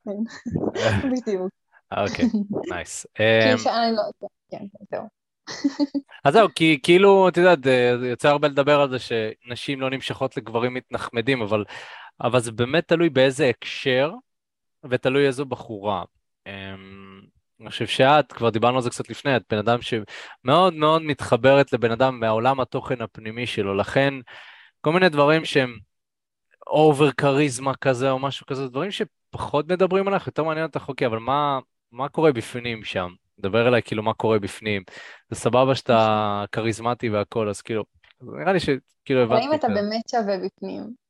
[0.06, 0.12] כן.
[1.12, 1.50] בדיוק.
[1.92, 2.26] אוקיי,
[2.70, 3.06] נייס.
[3.20, 4.28] אמ, לא...
[4.50, 4.98] כן, כן.
[6.26, 7.60] אז זהו, כי כאילו, את יודעת,
[8.10, 11.64] יוצא הרבה לדבר על זה שנשים לא נמשכות לגברים מתנחמדים, אבל,
[12.22, 14.12] אבל זה באמת תלוי באיזה הקשר,
[14.90, 16.04] ותלוי איזו בחורה.
[16.48, 17.22] אמ,
[17.62, 21.74] אני חושב שאת, כבר דיברנו על זה קצת לפני, את בן אדם שמאוד מאוד מתחברת
[21.74, 24.14] לבן אדם מהעולם התוכן הפנימי שלו, לכן
[24.82, 25.78] כל מיני דברים שהם
[26.68, 31.20] over כריזמה כזה או משהו כזה, דברים שפחות מדברים עליך, יותר מעניין אותך, אוקיי, אבל
[31.20, 31.60] מה,
[31.92, 33.10] מה קורה בפנים שם?
[33.40, 34.84] דבר אליי כאילו מה קורה בפנים.
[35.30, 37.84] זה סבבה שאתה כריזמטי והכל, אז כאילו,
[38.22, 39.46] נראה לי שכאילו הבנתי.
[39.46, 41.05] האם אתה באמת שווה בפנים?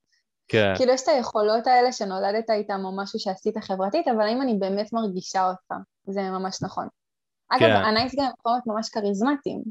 [0.47, 0.73] כן.
[0.77, 4.93] כאילו יש את היכולות האלה שנולדת איתם או משהו שעשית חברתית, אבל האם אני באמת
[4.93, 5.75] מרגישה אותך?
[6.07, 6.87] זה ממש נכון.
[7.49, 7.75] אגב, כן.
[7.75, 9.61] ה nice גם יכול להיות ממש כריזמטיים,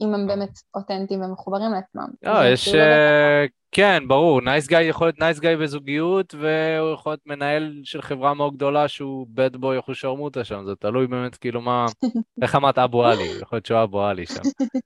[0.00, 2.08] אם הם באמת אותנטיים ומחוברים לעצמם.
[2.22, 2.68] לא, יש...
[2.68, 7.80] כאילו לא כן, ברור, nice guy יכול להיות נייס גאי בזוגיות, והוא יכול להיות מנהל
[7.84, 11.86] של חברה מאוד גדולה שהוא bad boy או שרמוטה שם, זה תלוי באמת כאילו מה...
[12.42, 14.42] איך אמרת אבו עלי, יכול להיות שהוא אבו עלי שם.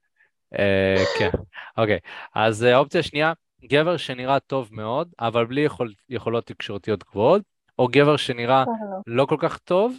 [0.59, 1.31] אה, כן,
[1.77, 1.99] אוקיי,
[2.35, 3.33] אז אה, האופציה השנייה,
[3.69, 7.43] גבר שנראה טוב מאוד, אבל בלי יכול, יכולות תקשורתיות גבוהות,
[7.79, 8.65] או גבר שנראה
[9.07, 9.97] לא כל כך טוב,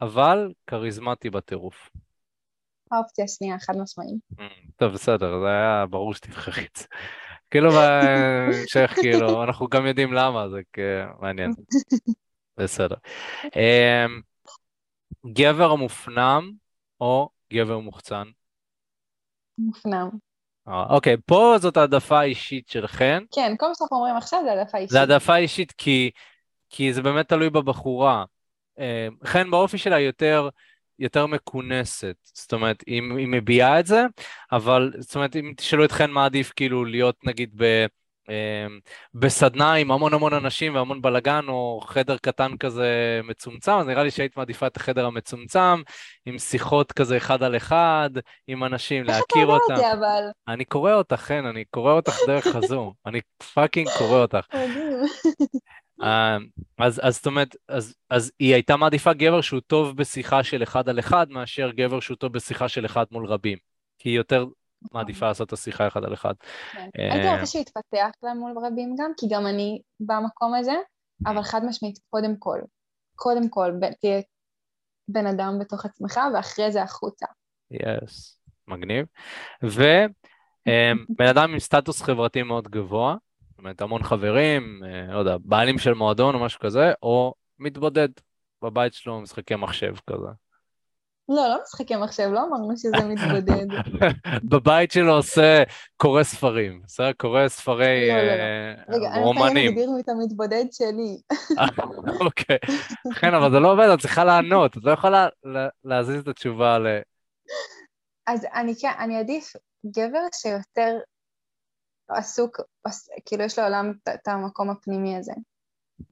[0.00, 1.90] אבל כריזמטי בטירוף.
[2.92, 4.18] האופציה השנייה, חד משמעית.
[4.32, 6.84] Mm, טוב, בסדר, זה היה ברור שתבחרי את זה.
[7.50, 10.60] כאילו בהמשך, כאילו, אנחנו גם יודעים למה, זה
[11.20, 11.50] מעניין.
[12.56, 12.96] בסדר.
[13.44, 14.20] אמ,
[15.32, 16.52] גבר מופנם
[17.00, 18.28] או גבר מוחצן?
[19.58, 20.08] מופנם.
[20.68, 23.22] אה, אוקיי, פה זאת העדפה אישית שלכן.
[23.34, 24.90] כן, כל מה שאנחנו אומרים עכשיו זה העדפה אישית.
[24.90, 26.10] זה העדפה אישית כי,
[26.70, 28.24] כי זה באמת תלוי בבחורה.
[28.78, 28.84] אמ,
[29.24, 30.48] חן באופי שלה יותר
[30.98, 34.02] יותר מכונסת, זאת אומרת, היא, היא מביעה את זה,
[34.52, 37.86] אבל זאת אומרת, אם תשאלו אתכן מה עדיף כאילו להיות נגיד ב...
[38.28, 38.78] אמ,
[39.14, 44.10] בסדנה עם המון המון אנשים והמון בלאגן, או חדר קטן כזה מצומצם, אז נראה לי
[44.10, 45.82] שהיית מעדיפה את החדר המצומצם,
[46.26, 48.10] עם שיחות כזה אחד על אחד,
[48.46, 49.54] עם אנשים, להכיר אותם.
[49.54, 50.22] איך אתה יודע אותי אבל?
[50.48, 53.20] אני קורא אותך, חן, אני קורא אותך דרך הזו, אני
[53.54, 54.46] פאקינג קורא אותך.
[56.78, 60.88] אז, אז זאת אומרת, אז, אז היא הייתה מעדיפה גבר שהוא טוב בשיחה של אחד
[60.88, 63.58] על אחד, מאשר גבר שהוא טוב בשיחה של אחד מול רבים.
[63.98, 64.46] כי היא יותר
[64.92, 66.34] מעדיפה לעשות את השיחה אחד על אחד.
[66.72, 66.88] כן.
[66.94, 70.74] הייתי רוצה שהוא יתפתח לה מול רבים גם, כי גם אני במקום הזה,
[71.26, 72.60] אבל חד משמעית, קודם כל,
[73.14, 74.20] קודם כל, תהיה
[75.08, 77.26] בן אדם בתוך עצמך, ואחרי זה החוצה.
[77.70, 79.06] יס, yes, מגניב.
[79.62, 83.16] ובן אדם עם סטטוס חברתי מאוד גבוה,
[83.58, 88.08] אומרת, המון חברים, אה, לא יודע, בעלים של מועדון או משהו כזה, או מתבודד
[88.62, 90.28] בבית שלו, משחקי מחשב כזה.
[91.28, 93.66] לא, לא משחקי מחשב, לא אמרנו שזה מתבודד.
[94.44, 95.62] בבית שלו עושה,
[95.96, 97.12] קורא ספרים, בסדר?
[97.12, 98.30] קורא ספרי לא, לא, לא.
[98.32, 99.70] אה, רגע, אני רומנים.
[99.70, 101.20] תגדיר את המתבודד שלי.
[102.26, 102.58] אוקיי.
[103.20, 106.78] כן, אבל זה לא עובד, את צריכה לענות, את לא יכולה לה- להזיז את התשובה
[106.78, 106.86] ל...
[108.26, 109.52] אז אני כן, אני אעדיף
[109.86, 110.98] גבר שיותר
[112.08, 115.32] עסוק, עס- כאילו יש לעולם את- את המקום הפנימי הזה.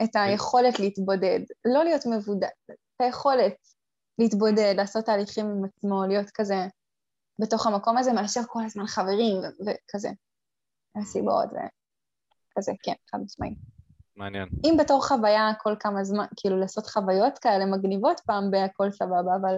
[0.02, 3.54] את היכולת להתבודד, לא להיות מבודד, את היכולת
[4.22, 6.66] להתבודד, לעשות תהליכים עם עצמו, להיות כזה
[7.38, 10.08] בתוך המקום הזה, מאשר כל הזמן חברים וכזה,
[10.96, 13.58] מסיבות וכזה, כן, חד משמעית.
[14.16, 14.48] מעניין.
[14.64, 19.54] אם בתור חוויה כל כמה זמן, כאילו לעשות חוויות כאלה מגניבות פעם בהכל סבבה, אבל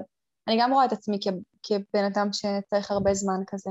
[0.49, 3.71] אני גם רואה את עצמי כ- כבן אדם שצריך הרבה זמן כזה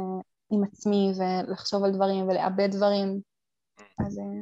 [0.51, 3.21] עם עצמי ולחשוב על דברים ולעבד דברים,
[3.99, 4.41] אז, אה,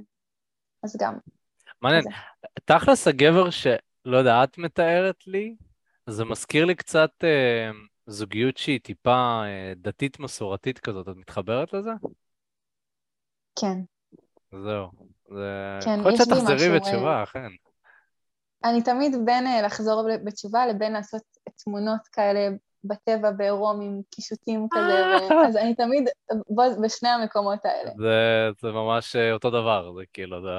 [0.84, 1.18] אז גם.
[1.82, 2.04] מעניין.
[2.66, 5.56] תכלס הגבר שלא יודע, את מתארת לי,
[6.12, 7.72] זה מזכיר לי קצת אה,
[8.08, 11.92] זוגיות שהיא טיפה אה, דתית מסורתית כזאת, את מתחברת לזה?
[13.60, 13.78] כן.
[14.52, 14.88] זהו.
[15.30, 15.80] זה...
[15.84, 17.48] כן, יכול להיות שתחזרי בתשובה, אכן.
[18.64, 21.22] אני תמיד בין אה, לחזור בתשובה לבין לעשות
[21.64, 22.50] תמונות כאלה
[22.84, 26.10] בטבע בעירום עם קישוטים כזה, ו- אז אני תמיד
[26.50, 27.92] בו- בשני המקומות האלה.
[27.98, 30.50] זה, זה ממש אה, אותו דבר, זה כאילו, זה...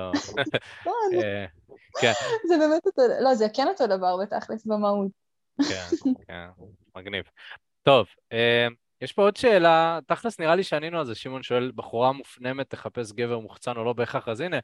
[0.86, 1.44] לא, אה,
[2.00, 2.12] כן,
[2.48, 5.21] זה באמת אותו, לא, זה כן אותו דבר בתכלס במהות.
[5.58, 6.46] כן, כן,
[6.96, 7.24] מגניב.
[7.82, 8.68] טוב, אה,
[9.00, 13.12] יש פה עוד שאלה, תכלס נראה לי שענינו על זה, שמעון שואל, בחורה מופנמת תחפש
[13.12, 14.58] גבר מוחצן או לא בהכרח, אז הנה,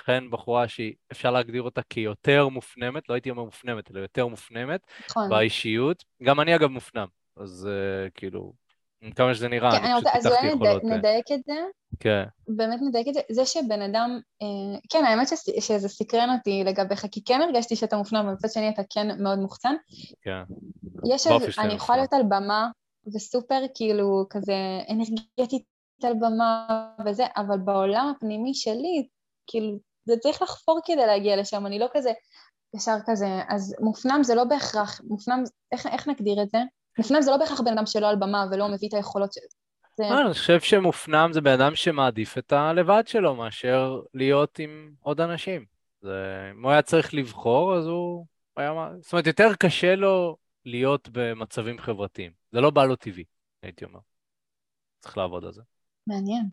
[0.00, 4.80] אכן בחורה שהיא, אפשר להגדיר אותה כיותר מופנמת, לא הייתי אומר מופנמת, אלא יותר מופנמת,
[5.10, 5.30] נכון.
[5.30, 6.04] באישיות.
[6.22, 7.06] גם אני אגב מופנם,
[7.36, 8.52] אז אה, כאילו,
[9.12, 10.84] כמה שזה נראה, כן, אני פשוט אז פיתחתי אולי יכולות.
[10.84, 11.54] נד- אה, נדייק את זה,
[12.00, 16.64] כן, באמת נדייק את זה, זה שבן אדם, אה, כן, האמת שס- שזה סקרן אותי
[16.64, 19.74] לגביך, כי כן הרגשתי שאתה מופנם, ומצד שני אתה כן מאוד מוחצן.
[20.22, 20.42] כן.
[21.06, 21.98] יש איזה, אני יכולה.
[21.98, 22.68] להיות על במה,
[23.14, 24.54] וסופר כאילו כזה
[24.90, 25.62] אנרגטית
[26.04, 26.66] על במה
[27.06, 29.06] וזה, אבל בעולם הפנימי שלי,
[29.46, 32.10] כאילו, זה צריך לחפור כדי להגיע לשם, אני לא כזה,
[32.76, 36.58] ישר כזה, אז מופנם זה לא בהכרח, מופנם, איך, איך נגדיר את זה?
[36.98, 39.40] מופנם זה לא בהכרח בן אדם שלא על במה ולא מביא את היכולות של...
[39.96, 40.04] זה...
[40.04, 45.20] אה, אני חושב שמופנם זה בן אדם שמעדיף את הלבד שלו מאשר להיות עם עוד
[45.20, 45.64] אנשים.
[46.02, 48.26] זה, אם הוא היה צריך לבחור, אז הוא
[48.56, 48.72] היה...
[49.00, 52.32] זאת אומרת, יותר קשה לו להיות במצבים חברתיים.
[52.52, 53.24] זה לא בא לו טבעי,
[53.62, 54.00] הייתי אומר.
[55.00, 55.62] צריך לעבוד על זה.
[56.06, 56.48] מעניין.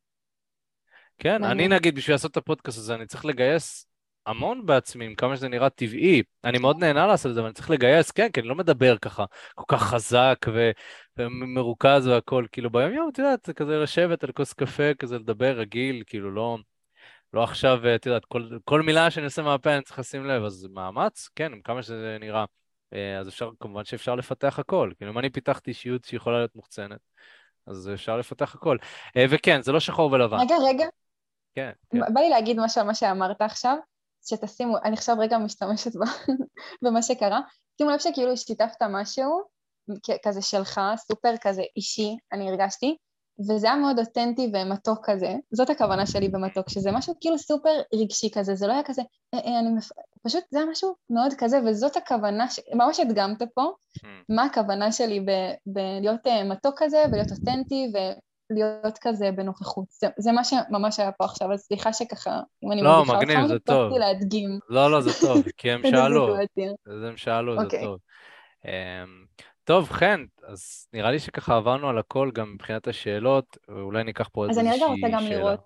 [1.17, 1.73] כן, אני מעניין.
[1.73, 3.90] נגיד, בשביל לעשות את הפודקאסט הזה, אני צריך לגייס
[4.26, 6.24] המון בעצמי, עם כמה שזה נראה טבעי.
[6.43, 8.97] אני מאוד נהנה לעשות את זה, אבל אני צריך לגייס, כן, כי אני לא מדבר
[8.97, 10.72] ככה כל כך חזק ו-
[11.17, 12.47] ומרוכז והכול.
[12.51, 16.57] כאילו, ביום-יום, את יודעת, זה כזה לשבת על כוס קפה, כזה לדבר רגיל, כאילו, לא,
[17.34, 20.67] לא עכשיו, את יודעת, כל, כל מילה שאני עושה מהפה אני צריך לשים לב, אז
[20.74, 22.45] מאמץ, כן, עם כמה שזה נראה.
[22.93, 24.91] אה, אז אפשר, כמובן שאפשר לפתח הכל.
[24.97, 26.99] כאילו, אם אני פיתחתי אישיות שיכולה להיות מוחצנת,
[27.67, 28.78] אז אפשר לפתח הכל.
[29.17, 30.38] אה, וכן, זה לא שחור ולבן.
[30.39, 30.86] רגע, רגע,
[31.55, 31.99] כן, כן.
[32.13, 33.78] בא לי להגיד משהו על מה שאמרת עכשיו,
[34.26, 35.91] שתשימו, אני עכשיו רגע משתמשת
[36.84, 37.39] במה שקרה,
[37.78, 39.41] שימו לב שכאילו שיתפת משהו,
[40.24, 42.97] כזה שלך, סופר כזה אישי, אני הרגשתי,
[43.39, 48.30] וזה היה מאוד אותנטי ומתוק כזה, זאת הכוונה שלי במתוק, שזה משהו כאילו סופר רגשי
[48.34, 49.01] כזה, זה לא היה כזה,
[49.34, 49.89] "אה, אה, אני מפ...
[50.26, 52.59] פשוט זה היה משהו מאוד כזה, וזאת הכוונה, ש...
[52.74, 54.07] ממש הדגמת פה, Hmm.
[54.30, 57.91] מה הכוונה שלי ב- בלהיות אה, מתוק כזה, ולהיות אותנטי,
[58.52, 59.86] ולהיות כזה בנוכחות.
[59.89, 63.47] זה, זה מה שממש היה פה עכשיו, אז סליחה שככה, אם אני לא, מגניב, אותך,
[63.47, 63.93] זה טוב.
[63.93, 66.36] להדגים לא, לא, זה טוב, כי הם שאלו.
[66.86, 67.84] אז הם שאלו, זה אוקיי.
[67.84, 67.99] טוב.
[68.66, 69.26] אמ,
[69.64, 74.45] טוב, חן, אז נראה לי שככה עברנו על הכל גם מבחינת השאלות, ואולי ניקח פה
[74.45, 74.91] אז איזושהי אני שאלה.
[74.91, 75.60] רגע רוצה גם לראות.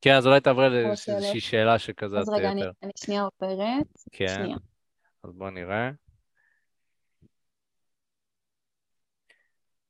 [0.00, 2.72] כן, אז אולי תעברי לאיזושהי שאלה שכזה אז רגע, אני, יותר.
[2.82, 3.86] אני שנייה עוברת.
[4.12, 4.56] כן, שנייה.
[5.24, 5.90] אז בואו נראה.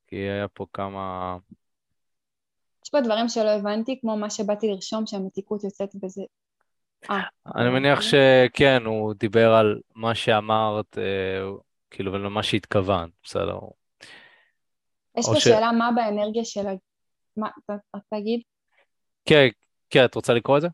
[0.07, 1.37] כי היה פה כמה...
[2.91, 6.21] יש פה דברים שלא הבנתי, כמו מה שבאתי לרשום, שהמתיקות יוצאת בזה.
[7.09, 7.21] אה,
[7.55, 11.03] אני מניח שכן, הוא דיבר על מה שאמרת, אה,
[11.91, 13.59] כאילו, ולמה שהתכוונת, בסדר.
[15.17, 16.71] יש פה שאלה מה באנרגיה של ה...
[17.37, 18.41] מה, אתה תגיד?
[19.25, 19.47] כן,
[19.89, 20.67] כן, את רוצה לקרוא את זה?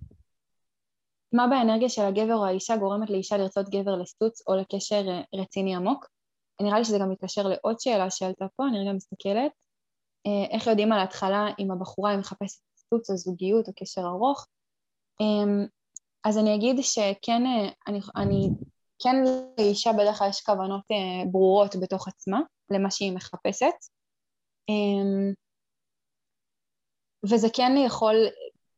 [1.34, 5.76] מה באנרגיה של הגבר או האישה גורמת לאישה לרצות גבר לסטוץ או לקשר אה, רציני
[5.76, 6.05] עמוק?
[6.61, 9.51] נראה לי שזה גם מתקשר לעוד שאלה שעלתה פה, אני רגע מסתכלת.
[10.28, 14.48] אה, איך יודעים על ההתחלה אם הבחורה היא מחפשת סטוץ או זוגיות או קשר ארוך?
[15.22, 15.66] אמ,
[16.24, 18.50] אז אני אגיד שכן, אה, אני, אני,
[19.04, 19.16] כן
[19.58, 23.76] לאישה בדרך כלל יש כוונות אה, ברורות בתוך עצמה למה שהיא מחפשת.
[24.70, 25.34] אמ,
[27.30, 28.16] וזה כן יכול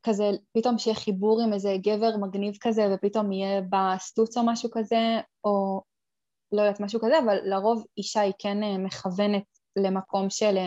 [0.04, 0.24] כזה
[0.54, 5.82] פתאום שיהיה חיבור עם איזה גבר מגניב כזה ופתאום יהיה בסטוץ או משהו כזה, או
[6.52, 9.44] לא יודעת, משהו כזה, אבל לרוב אישה היא כן מכוונת
[9.76, 10.58] למקום של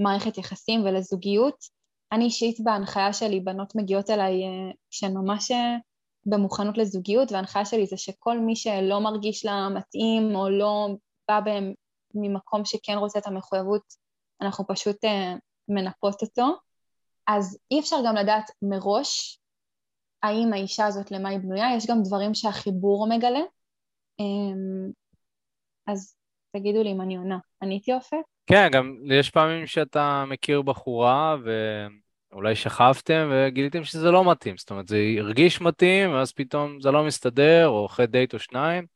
[0.00, 1.54] אה, מערכת יחסים ולזוגיות.
[2.12, 5.50] אני אישית בהנחיה שלי, בנות מגיעות אליי אה, שהן ממש
[6.26, 10.88] במוכנות לזוגיות, וההנחיה שלי זה שכל מי שלא מרגיש לה מתאים או לא
[11.28, 11.72] בא בהם
[12.14, 13.82] ממקום שכן רוצה את המחויבות,
[14.40, 14.96] אנחנו פשוט
[15.68, 16.46] מנפות אותו.
[17.26, 19.40] אז אי אפשר גם לדעת מראש
[20.22, 23.40] האם האישה הזאת למה היא בנויה, יש גם דברים שהחיבור מגלה.
[24.20, 24.90] אמ,
[25.86, 26.16] אז
[26.56, 27.38] תגידו לי אם אני עונה.
[27.62, 28.37] עניתי אופק?
[28.48, 31.36] כן, גם יש פעמים שאתה מכיר בחורה
[32.32, 34.56] ואולי שכבתם וגיליתם שזה לא מתאים.
[34.56, 38.86] זאת אומרת, זה הרגיש מתאים, ואז פתאום זה לא מסתדר, או אחרי דייט או שניים.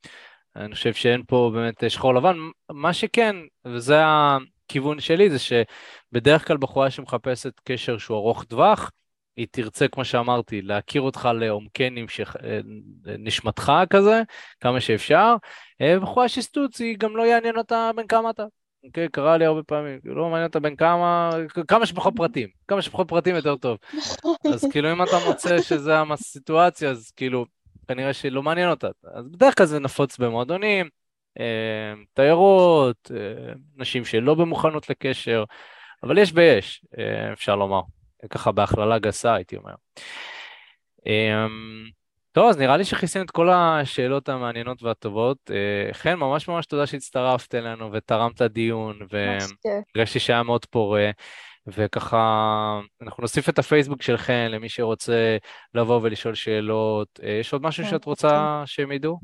[0.57, 2.37] אני חושב שאין פה באמת שחור לבן.
[2.71, 8.91] מה שכן, וזה הכיוון שלי, זה שבדרך כלל בחורה שמחפשת קשר שהוא ארוך טווח,
[9.37, 12.37] היא תרצה, כמו שאמרתי, להכיר אותך לעומקי נמשך,
[13.05, 14.23] נשמתך כזה,
[14.61, 15.35] כמה שאפשר.
[15.81, 18.45] אה, בחורה שסטוץ, היא גם לא יעניין אותה בין כמה אתה.
[18.85, 21.31] אוקיי, קרה לי הרבה פעמים, לא מעניין אותה בין כמה,
[21.69, 23.79] כמה שפחות פרטים, כמה שפחות פרטים יותר טוב.
[24.55, 27.45] אז כאילו אם אתה מוצא שזה הסיטואציה, אז כאילו,
[27.89, 28.89] כנראה שלא מעניין אותה.
[29.15, 30.89] אז בדרך כלל זה נפוץ במועדונים,
[31.41, 33.11] אה, תיירות,
[33.77, 35.45] נשים שלא במוכנות לקשר,
[36.03, 36.85] אבל יש ויש,
[37.33, 37.81] אפשר לומר.
[38.31, 39.75] ככה בהכללה גסה, הייתי אומר.
[41.07, 41.91] אמ,
[42.33, 45.39] טוב, אז נראה לי שכיסינו את כל השאלות המעניינות והטובות.
[45.51, 51.11] אה, חן, ממש ממש תודה שהצטרפת אלינו ותרמת לדיון, והרגשתי שהיה מאוד פורה.
[51.67, 55.37] וככה, אנחנו נוסיף את הפייסבוק של חן למי שרוצה
[55.75, 57.21] לבוא ולשאול שאלות.
[57.23, 59.19] אה, יש עוד משהו כן, שאת רוצה שהם ידעו?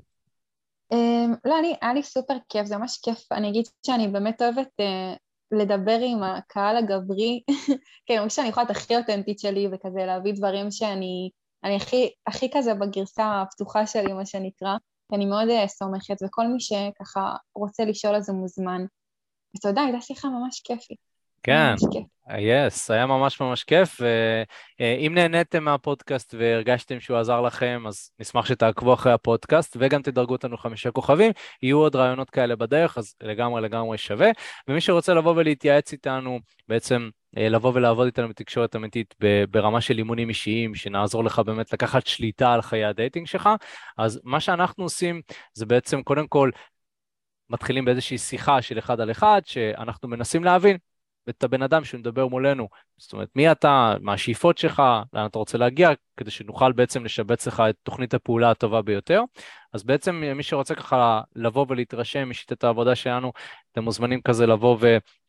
[0.92, 3.32] אמ, לא, אני, היה לי סופר כיף, זה ממש כיף.
[3.32, 5.14] אני אגיד שאני באמת אוהבת אה,
[5.50, 7.42] לדבר עם הקהל הגברי,
[8.06, 11.30] כן, אני חושבת שאני יכולה להיות הכי אותנטית שלי וכזה להביא דברים שאני
[11.64, 14.76] אני הכי, הכי כזה בגרסה הפתוחה שלי, מה שנקרא,
[15.12, 18.84] ואני מאוד אה, סומכת, וכל מי שככה רוצה לשאול אז הוא מוזמן.
[19.56, 21.07] ותודה, הייתה שיחה ממש כיפית.
[21.42, 21.74] כן,
[22.36, 24.00] יס, yes, היה ממש ממש כיף,
[24.80, 30.56] ואם נהניתם מהפודקאסט והרגשתם שהוא עזר לכם, אז נשמח שתעקבו אחרי הפודקאסט, וגם תדרגו אותנו
[30.56, 31.32] חמישה כוכבים,
[31.62, 34.30] יהיו עוד רעיונות כאלה בדרך, אז לגמרי לגמרי שווה.
[34.68, 39.14] ומי שרוצה לבוא ולהתייעץ איתנו, בעצם אה, לבוא ולעבוד איתנו בתקשורת אמיתית
[39.50, 43.48] ברמה של אימונים אישיים, שנעזור לך באמת לקחת שליטה על חיי ה dating שלך,
[43.98, 45.20] אז מה שאנחנו עושים
[45.54, 46.50] זה בעצם קודם כל
[47.50, 50.76] מתחילים באיזושהי שיחה של אחד על אחד, שאנחנו מנסים להבין
[51.28, 52.68] את הבן אדם שמדבר מולנו.
[52.96, 57.46] זאת אומרת, מי אתה, מה השאיפות שלך, לאן אתה רוצה להגיע, כדי שנוכל בעצם לשבץ
[57.46, 59.22] לך את תוכנית הפעולה הטובה ביותר.
[59.72, 63.32] אז בעצם מי שרוצה ככה לבוא ולהתרשם משיטת העבודה שלנו,
[63.72, 64.76] אתם מוזמנים כזה לבוא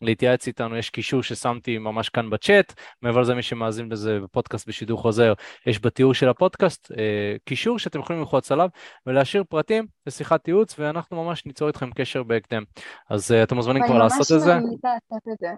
[0.02, 5.02] ולהתייעץ איתנו, יש קישור ששמתי ממש כאן בצ'אט, מעבר לזה מי שמאזין לזה בפודקאסט בשידור
[5.02, 5.34] חוזר,
[5.66, 8.70] יש בתיאור של הפודקאסט אה, קישור שאתם יכולים ללחוץ עליו
[9.06, 12.64] ולהשאיר פרטים לשיחת ייעוץ, ואנחנו ממש ניצור איתכם קשר בהקדם.
[13.10, 14.50] אז אה, אתם מוזמנים כבר לעשות את זה.
[14.50, 15.50] ואני ממש לעשות את זה.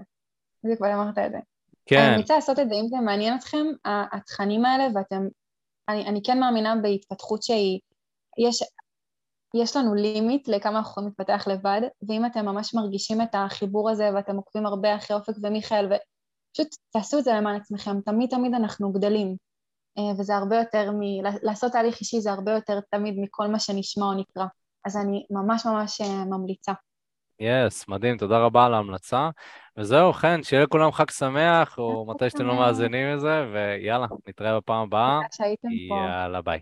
[0.64, 1.38] זה כבר אמרת את זה.
[1.86, 2.00] כן.
[2.00, 5.28] אני רוצה לעשות את זה, אם זה מעניין אתכם, התכנים האלה, ואתם,
[5.90, 7.80] אני, אני כן מאמינה בהתפתחות שהיא,
[8.38, 8.64] יש,
[9.56, 14.10] יש לנו לימיט לכמה אנחנו יכולים להתפתח לבד, ואם אתם ממש מרגישים את החיבור הזה
[14.16, 18.92] ואתם עוקבים הרבה אחרי אופק ומיכאל, ופשוט תעשו את זה למען עצמכם, תמיד תמיד אנחנו
[18.92, 19.36] גדלים,
[19.98, 21.00] אה, וזה הרבה יותר, מ...
[21.42, 24.46] לעשות תהליך אישי זה הרבה יותר תמיד מכל מה שנשמע או נקרא,
[24.86, 26.72] אז אני ממש ממש אה, ממליצה.
[27.42, 29.30] יס, yes, מדהים, תודה רבה על ההמלצה.
[29.78, 34.84] וזהו, חן, שיהיה לכולם חג שמח, או מתי שאתם לא מאזינים לזה, ויאללה, נתראה בפעם
[34.84, 35.16] הבאה.
[35.16, 35.96] תודה שהייתם פה.
[35.96, 36.60] יאללה, ביי.